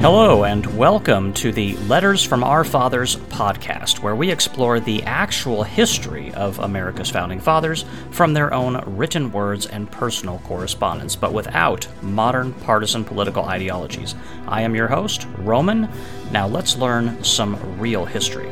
[0.00, 5.64] Hello, and welcome to the Letters from Our Fathers podcast, where we explore the actual
[5.64, 11.88] history of America's founding fathers from their own written words and personal correspondence, but without
[12.00, 14.14] modern partisan political ideologies.
[14.46, 15.88] I am your host, Roman.
[16.30, 18.48] Now let's learn some real history.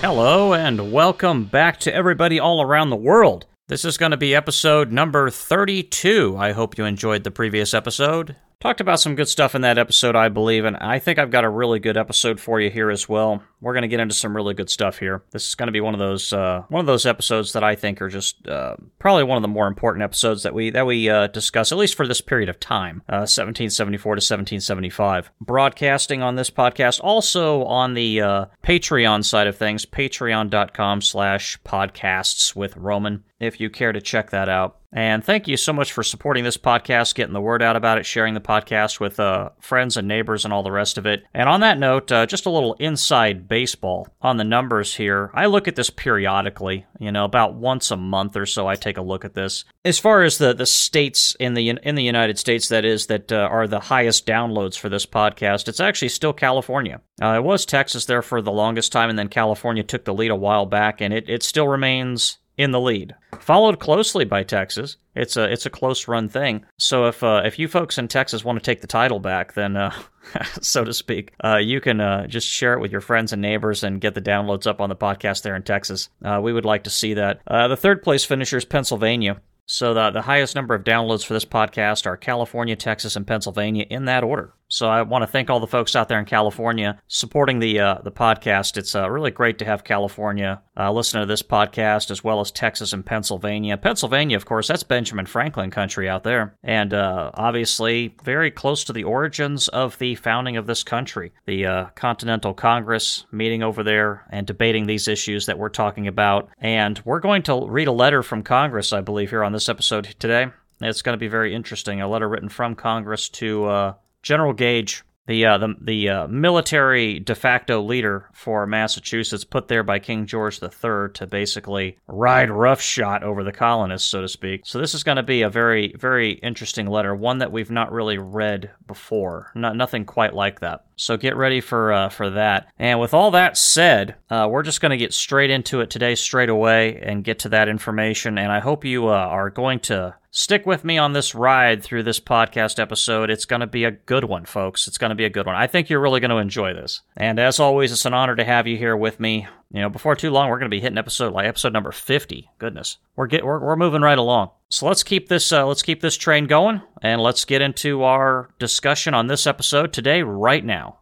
[0.00, 3.46] Hello, and welcome back to everybody all around the world.
[3.70, 6.34] This is going to be episode number 32.
[6.36, 8.34] I hope you enjoyed the previous episode.
[8.60, 11.44] Talked about some good stuff in that episode, I believe, and I think I've got
[11.44, 13.42] a really good episode for you here as well.
[13.62, 15.22] We're going to get into some really good stuff here.
[15.30, 17.74] This is going to be one of those uh, one of those episodes that I
[17.74, 21.08] think are just uh, probably one of the more important episodes that we that we
[21.08, 25.30] uh, discuss, at least for this period of time, 1774 uh, to 1775.
[25.40, 32.76] Broadcasting on this podcast, also on the uh, Patreon side of things, patreon.com/slash podcasts with
[32.76, 33.24] Roman.
[33.38, 34.79] If you care to check that out.
[34.92, 38.06] And thank you so much for supporting this podcast, getting the word out about it,
[38.06, 41.24] sharing the podcast with uh, friends and neighbors and all the rest of it.
[41.32, 45.30] And on that note, uh, just a little inside baseball on the numbers here.
[45.32, 48.66] I look at this periodically, you know, about once a month or so.
[48.66, 49.64] I take a look at this.
[49.84, 53.30] As far as the the states in the in the United States, that is, that
[53.30, 57.00] uh, are the highest downloads for this podcast, it's actually still California.
[57.22, 60.30] Uh, it was Texas there for the longest time, and then California took the lead
[60.30, 64.98] a while back, and it, it still remains in the lead, followed closely by Texas.
[65.14, 66.66] It's a it's a close run thing.
[66.78, 69.78] So if uh, if you folks in Texas want to take the title back, then
[69.78, 69.94] uh,
[70.60, 73.82] so to speak, uh, you can uh, just share it with your friends and neighbors
[73.82, 76.10] and get the downloads up on the podcast there in Texas.
[76.22, 77.40] Uh, we would like to see that.
[77.46, 79.40] Uh, the third place finisher is Pennsylvania.
[79.64, 83.86] So the the highest number of downloads for this podcast are California, Texas, and Pennsylvania
[83.88, 84.52] in that order.
[84.70, 87.94] So I want to thank all the folks out there in California supporting the uh,
[88.04, 88.76] the podcast.
[88.76, 92.92] It's uh, really great to have California uh, to this podcast as well as Texas
[92.92, 93.76] and Pennsylvania.
[93.76, 98.92] Pennsylvania, of course, that's Benjamin Franklin country out there, and uh, obviously very close to
[98.92, 101.32] the origins of the founding of this country.
[101.46, 106.48] The uh, Continental Congress meeting over there and debating these issues that we're talking about.
[106.58, 110.14] And we're going to read a letter from Congress, I believe, here on this episode
[110.20, 110.46] today.
[110.80, 112.00] It's going to be very interesting.
[112.00, 117.20] A letter written from Congress to uh, General Gage, the uh, the the uh, military
[117.20, 123.22] de facto leader for Massachusetts, put there by King George III to basically ride roughshod
[123.22, 124.62] over the colonists, so to speak.
[124.64, 127.92] So this is going to be a very very interesting letter, one that we've not
[127.92, 129.52] really read before.
[129.54, 130.84] Not nothing quite like that.
[131.00, 132.68] So get ready for uh, for that.
[132.78, 136.14] And with all that said, uh, we're just going to get straight into it today,
[136.14, 138.36] straight away, and get to that information.
[138.36, 142.02] And I hope you uh, are going to stick with me on this ride through
[142.02, 143.30] this podcast episode.
[143.30, 144.86] It's going to be a good one, folks.
[144.86, 145.56] It's going to be a good one.
[145.56, 147.00] I think you're really going to enjoy this.
[147.16, 149.48] And as always, it's an honor to have you here with me.
[149.72, 152.50] You know, before too long, we're going to be hitting episode like episode number 50.
[152.58, 154.50] Goodness, we're get we're, we're moving right along.
[154.68, 158.50] So let's keep this uh, let's keep this train going, and let's get into our
[158.58, 160.98] discussion on this episode today, right now.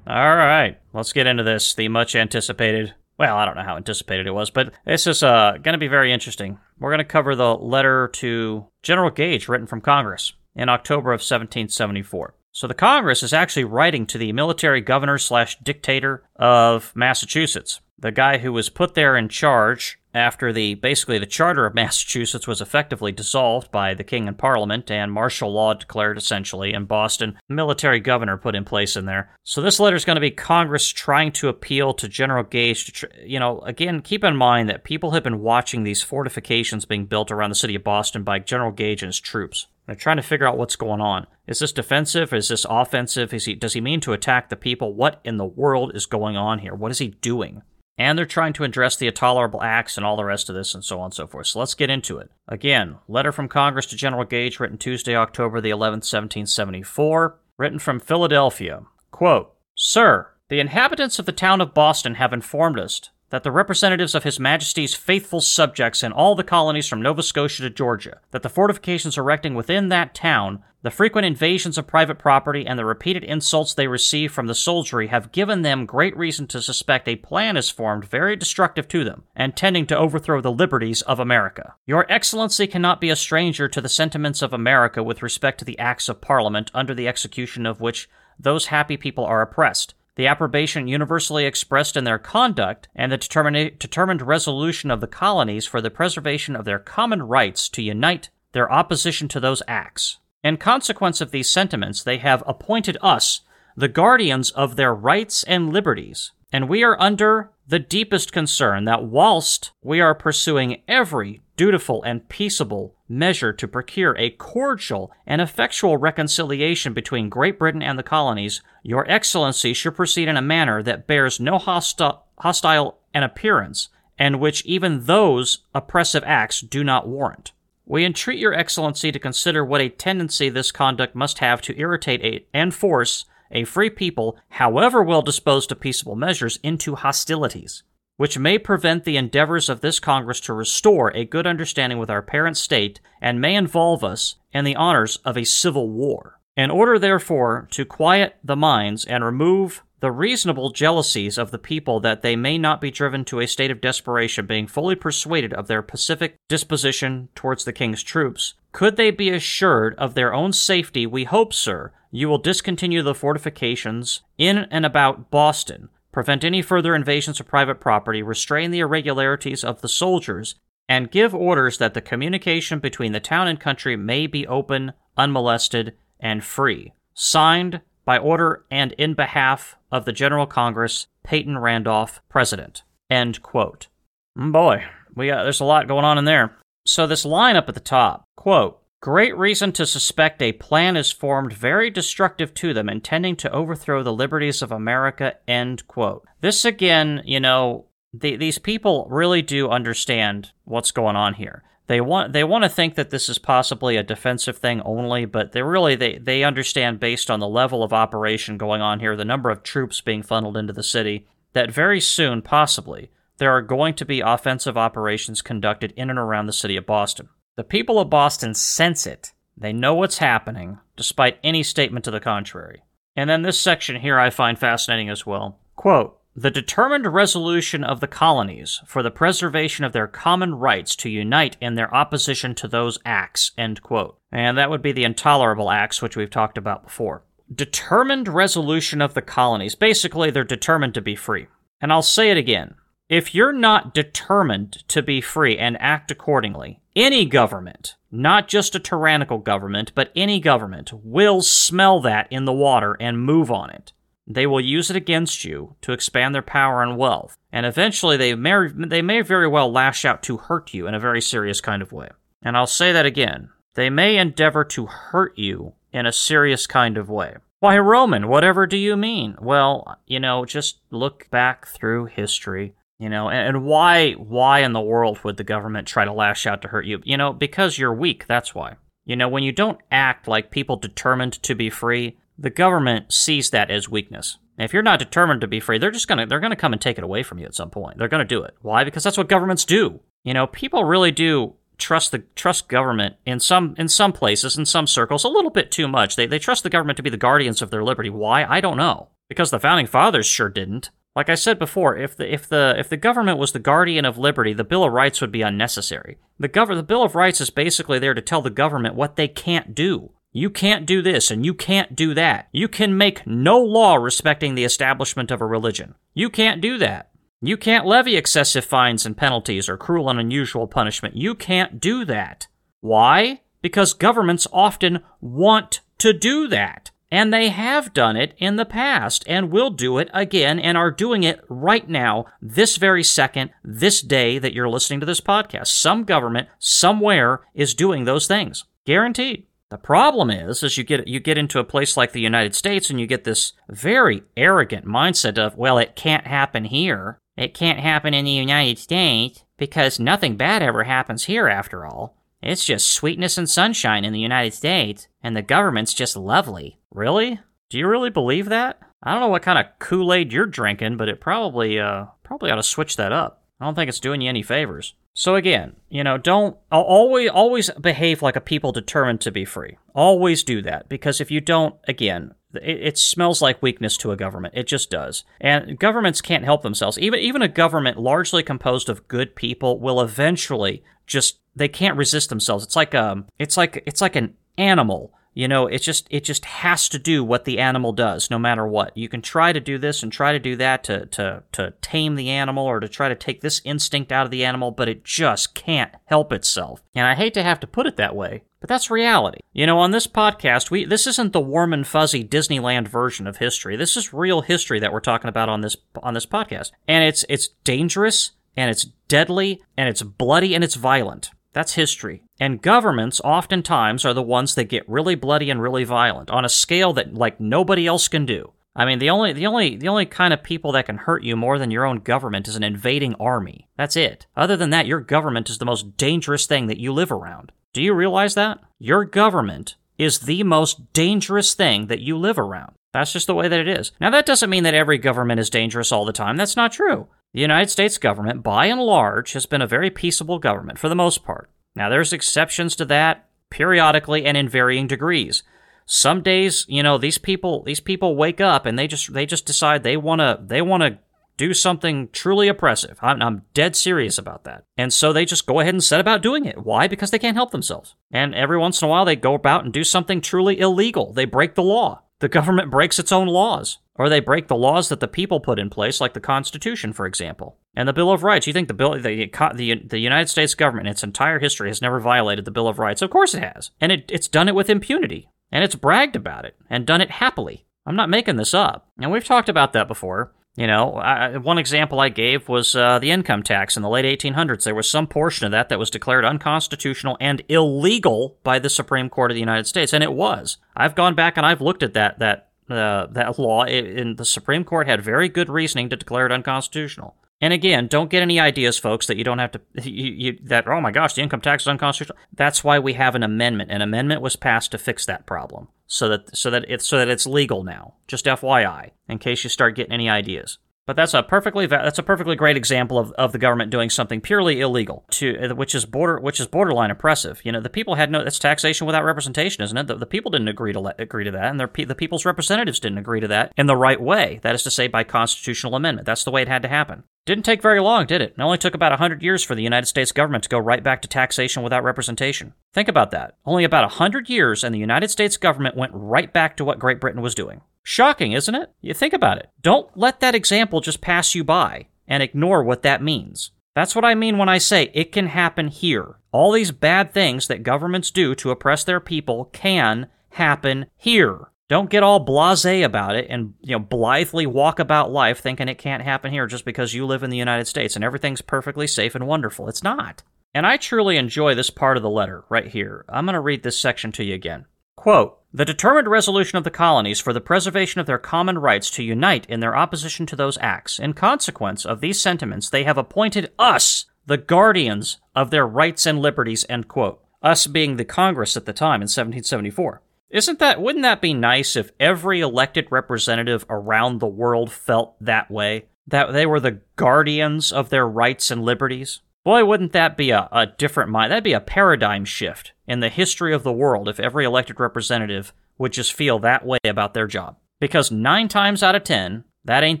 [0.06, 1.74] All right, let's get into this.
[1.74, 2.94] The much anticipated.
[3.18, 5.88] Well, I don't know how anticipated it was, but this is uh, going to be
[5.88, 6.58] very interesting.
[6.78, 11.20] We're going to cover the letter to General Gage written from Congress in October of
[11.20, 12.34] 1774.
[12.56, 18.10] So the Congress is actually writing to the military governor slash dictator of Massachusetts, the
[18.10, 22.60] guy who was put there in charge after the basically the charter of Massachusetts was
[22.60, 28.00] effectively dissolved by the king and parliament and martial law declared essentially in Boston, military
[28.00, 29.30] governor put in place in there.
[29.44, 32.92] So this letter is going to be Congress trying to appeal to General Gage to
[32.92, 37.06] tr- you know, again, keep in mind that people have been watching these fortifications being
[37.06, 39.66] built around the city of Boston by General Gage and his troops.
[39.86, 41.26] They're trying to figure out what's going on.
[41.46, 42.32] Is this defensive?
[42.32, 43.32] Is this offensive?
[43.32, 44.94] Is he, does he mean to attack the people?
[44.94, 46.74] What in the world is going on here?
[46.74, 47.62] What is he doing?
[47.98, 50.84] And they're trying to address the intolerable acts and all the rest of this and
[50.84, 51.46] so on and so forth.
[51.46, 52.30] So let's get into it.
[52.46, 58.00] Again, letter from Congress to General Gage written Tuesday, October the 11th, 1774, written from
[58.00, 58.82] Philadelphia.
[59.10, 63.00] Quote, Sir, the inhabitants of the town of Boston have informed us
[63.30, 67.62] that the representatives of His Majesty's faithful subjects in all the colonies from Nova Scotia
[67.62, 72.64] to Georgia, that the fortifications erecting within that town, the frequent invasions of private property,
[72.64, 76.62] and the repeated insults they receive from the soldiery have given them great reason to
[76.62, 81.02] suspect a plan is formed very destructive to them, and tending to overthrow the liberties
[81.02, 81.74] of America.
[81.86, 85.78] Your Excellency cannot be a stranger to the sentiments of America with respect to the
[85.80, 88.08] acts of Parliament under the execution of which
[88.38, 93.78] those happy people are oppressed the approbation universally expressed in their conduct, and the determina-
[93.78, 98.70] determined resolution of the colonies for the preservation of their common rights to unite their
[98.72, 100.18] opposition to those acts.
[100.42, 103.42] In consequence of these sentiments, they have appointed us,
[103.76, 106.32] the guardians of their rights and liberties.
[106.52, 112.28] And we are under the deepest concern that whilst we are pursuing every dutiful and
[112.28, 118.62] peaceable measure to procure a cordial and effectual reconciliation between Great Britain and the colonies,
[118.82, 123.88] Your Excellency should proceed in a manner that bears no hosti- hostile an appearance,
[124.18, 127.52] and which even those oppressive acts do not warrant.
[127.84, 132.24] We entreat Your Excellency to consider what a tendency this conduct must have to irritate
[132.24, 137.84] a, and force a free people, however well disposed to peaceable measures, into hostilities,
[138.16, 142.22] which may prevent the endeavors of this Congress to restore a good understanding with our
[142.22, 146.40] parent state and may involve us in the honors of a civil war.
[146.56, 152.00] In order, therefore, to quiet the minds and remove the reasonable jealousies of the people
[152.00, 155.68] that they may not be driven to a state of desperation, being fully persuaded of
[155.68, 161.06] their pacific disposition towards the king's troops, could they be assured of their own safety,
[161.06, 166.94] we hope, sir, you will discontinue the fortifications in and about Boston, prevent any further
[166.94, 170.54] invasions of private property, restrain the irregularities of the soldiers,
[170.88, 175.92] and give orders that the communication between the town and country may be open, unmolested,
[176.18, 176.94] and free.
[177.12, 182.82] Signed by order and in behalf of the General Congress, Peyton Randolph, President.
[183.10, 183.88] End quote.
[184.34, 184.84] Boy,
[185.14, 186.56] we got, there's a lot going on in there.
[186.86, 191.12] So this line up at the top, quote, Great reason to suspect a plan is
[191.12, 195.36] formed very destructive to them, intending to overthrow the liberties of America.
[195.46, 196.26] End quote.
[196.40, 201.62] This again, you know, the, these people really do understand what's going on here.
[201.88, 205.52] They want they want to think that this is possibly a defensive thing only, but
[205.52, 209.24] they really they, they understand based on the level of operation going on here, the
[209.24, 213.94] number of troops being funneled into the city, that very soon, possibly, there are going
[213.94, 217.28] to be offensive operations conducted in and around the city of Boston.
[217.56, 219.32] The people of Boston sense it.
[219.56, 222.82] They know what's happening, despite any statement to the contrary.
[223.16, 225.58] And then this section here I find fascinating as well.
[225.74, 231.08] Quote, the determined resolution of the colonies for the preservation of their common rights to
[231.08, 234.18] unite in their opposition to those acts, end quote.
[234.30, 237.22] And that would be the intolerable acts which we've talked about before.
[237.54, 239.74] Determined resolution of the colonies.
[239.74, 241.46] Basically, they're determined to be free.
[241.80, 242.74] And I'll say it again.
[243.08, 248.80] If you're not determined to be free and act accordingly, any government, not just a
[248.80, 253.92] tyrannical government, but any government, will smell that in the water and move on it.
[254.26, 258.34] They will use it against you to expand their power and wealth, and eventually they
[258.34, 261.82] may, they may very well lash out to hurt you in a very serious kind
[261.82, 262.08] of way.
[262.42, 263.50] And I'll say that again.
[263.74, 267.36] They may endeavor to hurt you in a serious kind of way.
[267.60, 269.36] Why, Roman, whatever do you mean?
[269.40, 272.74] Well, you know, just look back through history.
[272.98, 276.46] You know, and, and why why in the world would the government try to lash
[276.46, 277.00] out to hurt you?
[277.04, 278.76] You know, because you're weak, that's why.
[279.04, 283.50] You know, when you don't act like people determined to be free, the government sees
[283.50, 284.38] that as weakness.
[284.58, 286.98] if you're not determined to be free, they're just gonna they're gonna come and take
[286.98, 287.98] it away from you at some point.
[287.98, 288.56] They're gonna do it.
[288.62, 288.84] Why?
[288.84, 290.00] Because that's what governments do.
[290.24, 294.64] You know, people really do trust the trust government in some in some places in
[294.64, 296.16] some circles a little bit too much.
[296.16, 298.10] They they trust the government to be the guardians of their liberty.
[298.10, 298.44] Why?
[298.44, 299.10] I don't know.
[299.28, 300.90] Because the founding fathers sure didn't.
[301.16, 304.18] Like I said before, if the if the if the government was the guardian of
[304.18, 306.18] liberty, the Bill of Rights would be unnecessary.
[306.38, 309.26] The gov- the Bill of Rights is basically there to tell the government what they
[309.26, 310.12] can't do.
[310.32, 312.48] You can't do this and you can't do that.
[312.52, 315.94] You can make no law respecting the establishment of a religion.
[316.12, 317.10] You can't do that.
[317.40, 321.16] You can't levy excessive fines and penalties or cruel and unusual punishment.
[321.16, 322.48] You can't do that.
[322.82, 323.40] Why?
[323.62, 326.90] Because governments often want to do that.
[327.10, 330.90] And they have done it in the past and will do it again and are
[330.90, 335.68] doing it right now, this very second, this day that you're listening to this podcast.
[335.68, 338.64] Some government somewhere is doing those things.
[338.84, 339.46] Guaranteed.
[339.68, 342.88] The problem is, is you get you get into a place like the United States
[342.88, 347.18] and you get this very arrogant mindset of, well, it can't happen here.
[347.36, 352.16] It can't happen in the United States because nothing bad ever happens here after all.
[352.46, 356.78] It's just sweetness and sunshine in the United States, and the government's just lovely.
[356.92, 357.40] Really?
[357.70, 358.78] Do you really believe that?
[359.02, 362.56] I don't know what kind of Kool-Aid you're drinking, but it probably uh probably ought
[362.56, 363.42] to switch that up.
[363.60, 364.94] I don't think it's doing you any favors.
[365.12, 369.78] So again, you know, don't always always behave like a people determined to be free.
[369.94, 374.16] Always do that because if you don't, again, it, it, smells like weakness to a
[374.16, 374.54] government.
[374.56, 375.24] It just does.
[375.40, 376.98] And governments can't help themselves.
[376.98, 382.28] Even even a government largely composed of good people will eventually just they can't resist
[382.28, 382.64] themselves.
[382.64, 386.46] It's like um it's like it's like an animal You know, it just it just
[386.46, 388.96] has to do what the animal does, no matter what.
[388.96, 392.14] You can try to do this and try to do that to to to tame
[392.14, 395.04] the animal or to try to take this instinct out of the animal, but it
[395.04, 396.80] just can't help itself.
[396.94, 399.40] And I hate to have to put it that way, but that's reality.
[399.52, 403.36] You know, on this podcast, we this isn't the warm and fuzzy Disneyland version of
[403.36, 403.76] history.
[403.76, 406.70] This is real history that we're talking about on this on this podcast.
[406.88, 411.28] And it's it's dangerous and it's deadly and it's bloody and it's violent.
[411.56, 412.22] That's history.
[412.38, 416.50] And governments oftentimes are the ones that get really bloody and really violent on a
[416.50, 418.52] scale that like nobody else can do.
[418.74, 421.34] I mean, the only the only the only kind of people that can hurt you
[421.34, 423.68] more than your own government is an invading army.
[423.78, 424.26] That's it.
[424.36, 427.52] Other than that, your government is the most dangerous thing that you live around.
[427.72, 428.58] Do you realize that?
[428.78, 432.74] Your government is the most dangerous thing that you live around.
[432.92, 433.92] That's just the way that it is.
[433.98, 436.36] Now, that doesn't mean that every government is dangerous all the time.
[436.36, 437.08] That's not true.
[437.36, 440.94] The United States government, by and large, has been a very peaceable government for the
[440.94, 441.50] most part.
[441.74, 445.42] Now, there's exceptions to that periodically and in varying degrees.
[445.84, 449.44] Some days, you know, these people these people wake up and they just they just
[449.44, 450.98] decide they want to they want to
[451.36, 452.98] do something truly oppressive.
[453.02, 454.64] I'm, I'm dead serious about that.
[454.78, 456.64] And so they just go ahead and set about doing it.
[456.64, 456.88] Why?
[456.88, 457.96] Because they can't help themselves.
[458.10, 461.12] And every once in a while they go about and do something truly illegal.
[461.12, 462.00] They break the law.
[462.20, 463.78] The government breaks its own laws.
[463.98, 467.06] Or they break the laws that the people put in place, like the Constitution, for
[467.06, 468.46] example, and the Bill of Rights.
[468.46, 471.80] You think the bill, the the, the United States government, in its entire history, has
[471.80, 473.00] never violated the Bill of Rights?
[473.00, 476.44] Of course it has, and it, it's done it with impunity, and it's bragged about
[476.44, 477.64] it, and done it happily.
[477.86, 480.34] I'm not making this up, and we've talked about that before.
[480.56, 484.06] You know, I, one example I gave was uh, the income tax in the late
[484.06, 484.64] 1800s.
[484.64, 489.10] There was some portion of that that was declared unconstitutional and illegal by the Supreme
[489.10, 490.56] Court of the United States, and it was.
[490.74, 494.64] I've gone back and I've looked at that that uh, that law, and the Supreme
[494.64, 497.14] Court had very good reasoning to declare it unconstitutional.
[497.40, 500.66] And again, don't get any ideas, folks, that you don't have to, you, you, that,
[500.66, 502.18] oh my gosh, the income tax is unconstitutional.
[502.32, 503.70] That's why we have an amendment.
[503.70, 505.68] An amendment was passed to fix that problem.
[505.86, 507.94] So that, so that it's, so that it's legal now.
[508.08, 510.58] Just FYI, in case you start getting any ideas.
[510.86, 514.20] But that's a perfectly that's a perfectly great example of, of the government doing something
[514.20, 517.40] purely illegal, to uh, which is border which is borderline oppressive.
[517.44, 519.88] You know, the people had no that's taxation without representation, isn't it?
[519.88, 522.78] The, the people didn't agree to let, agree to that, and their, the people's representatives
[522.78, 524.38] didn't agree to that in the right way.
[524.42, 526.06] That is to say, by constitutional amendment.
[526.06, 527.02] That's the way it had to happen.
[527.26, 528.34] Didn't take very long, did it?
[528.38, 531.02] It only took about 100 years for the United States government to go right back
[531.02, 532.54] to taxation without representation.
[532.72, 533.34] Think about that.
[533.44, 537.00] Only about 100 years, and the United States government went right back to what Great
[537.00, 537.62] Britain was doing.
[537.82, 538.70] Shocking, isn't it?
[538.80, 539.50] You think about it.
[539.60, 543.50] Don't let that example just pass you by and ignore what that means.
[543.74, 546.20] That's what I mean when I say it can happen here.
[546.30, 551.48] All these bad things that governments do to oppress their people can happen here.
[551.68, 555.78] Don't get all blasé about it and you know blithely walk about life thinking it
[555.78, 559.14] can't happen here just because you live in the United States and everything's perfectly safe
[559.14, 559.68] and wonderful.
[559.68, 560.22] It's not.
[560.54, 563.04] And I truly enjoy this part of the letter right here.
[563.08, 564.66] I'm going to read this section to you again.
[564.96, 569.02] Quote, the determined resolution of the colonies for the preservation of their common rights to
[569.02, 570.98] unite in their opposition to those acts.
[570.98, 576.20] In consequence of these sentiments, they have appointed us the guardians of their rights and
[576.20, 577.22] liberties, end quote.
[577.42, 580.02] Us being the Congress at the time in 1774.
[580.30, 585.50] Isn't that, wouldn't that be nice if every elected representative around the world felt that
[585.50, 585.86] way?
[586.08, 589.20] That they were the guardians of their rights and liberties?
[589.44, 591.30] Boy, wouldn't that be a, a different mind?
[591.30, 595.52] That'd be a paradigm shift in the history of the world if every elected representative
[595.78, 597.56] would just feel that way about their job.
[597.78, 600.00] Because nine times out of ten, that ain't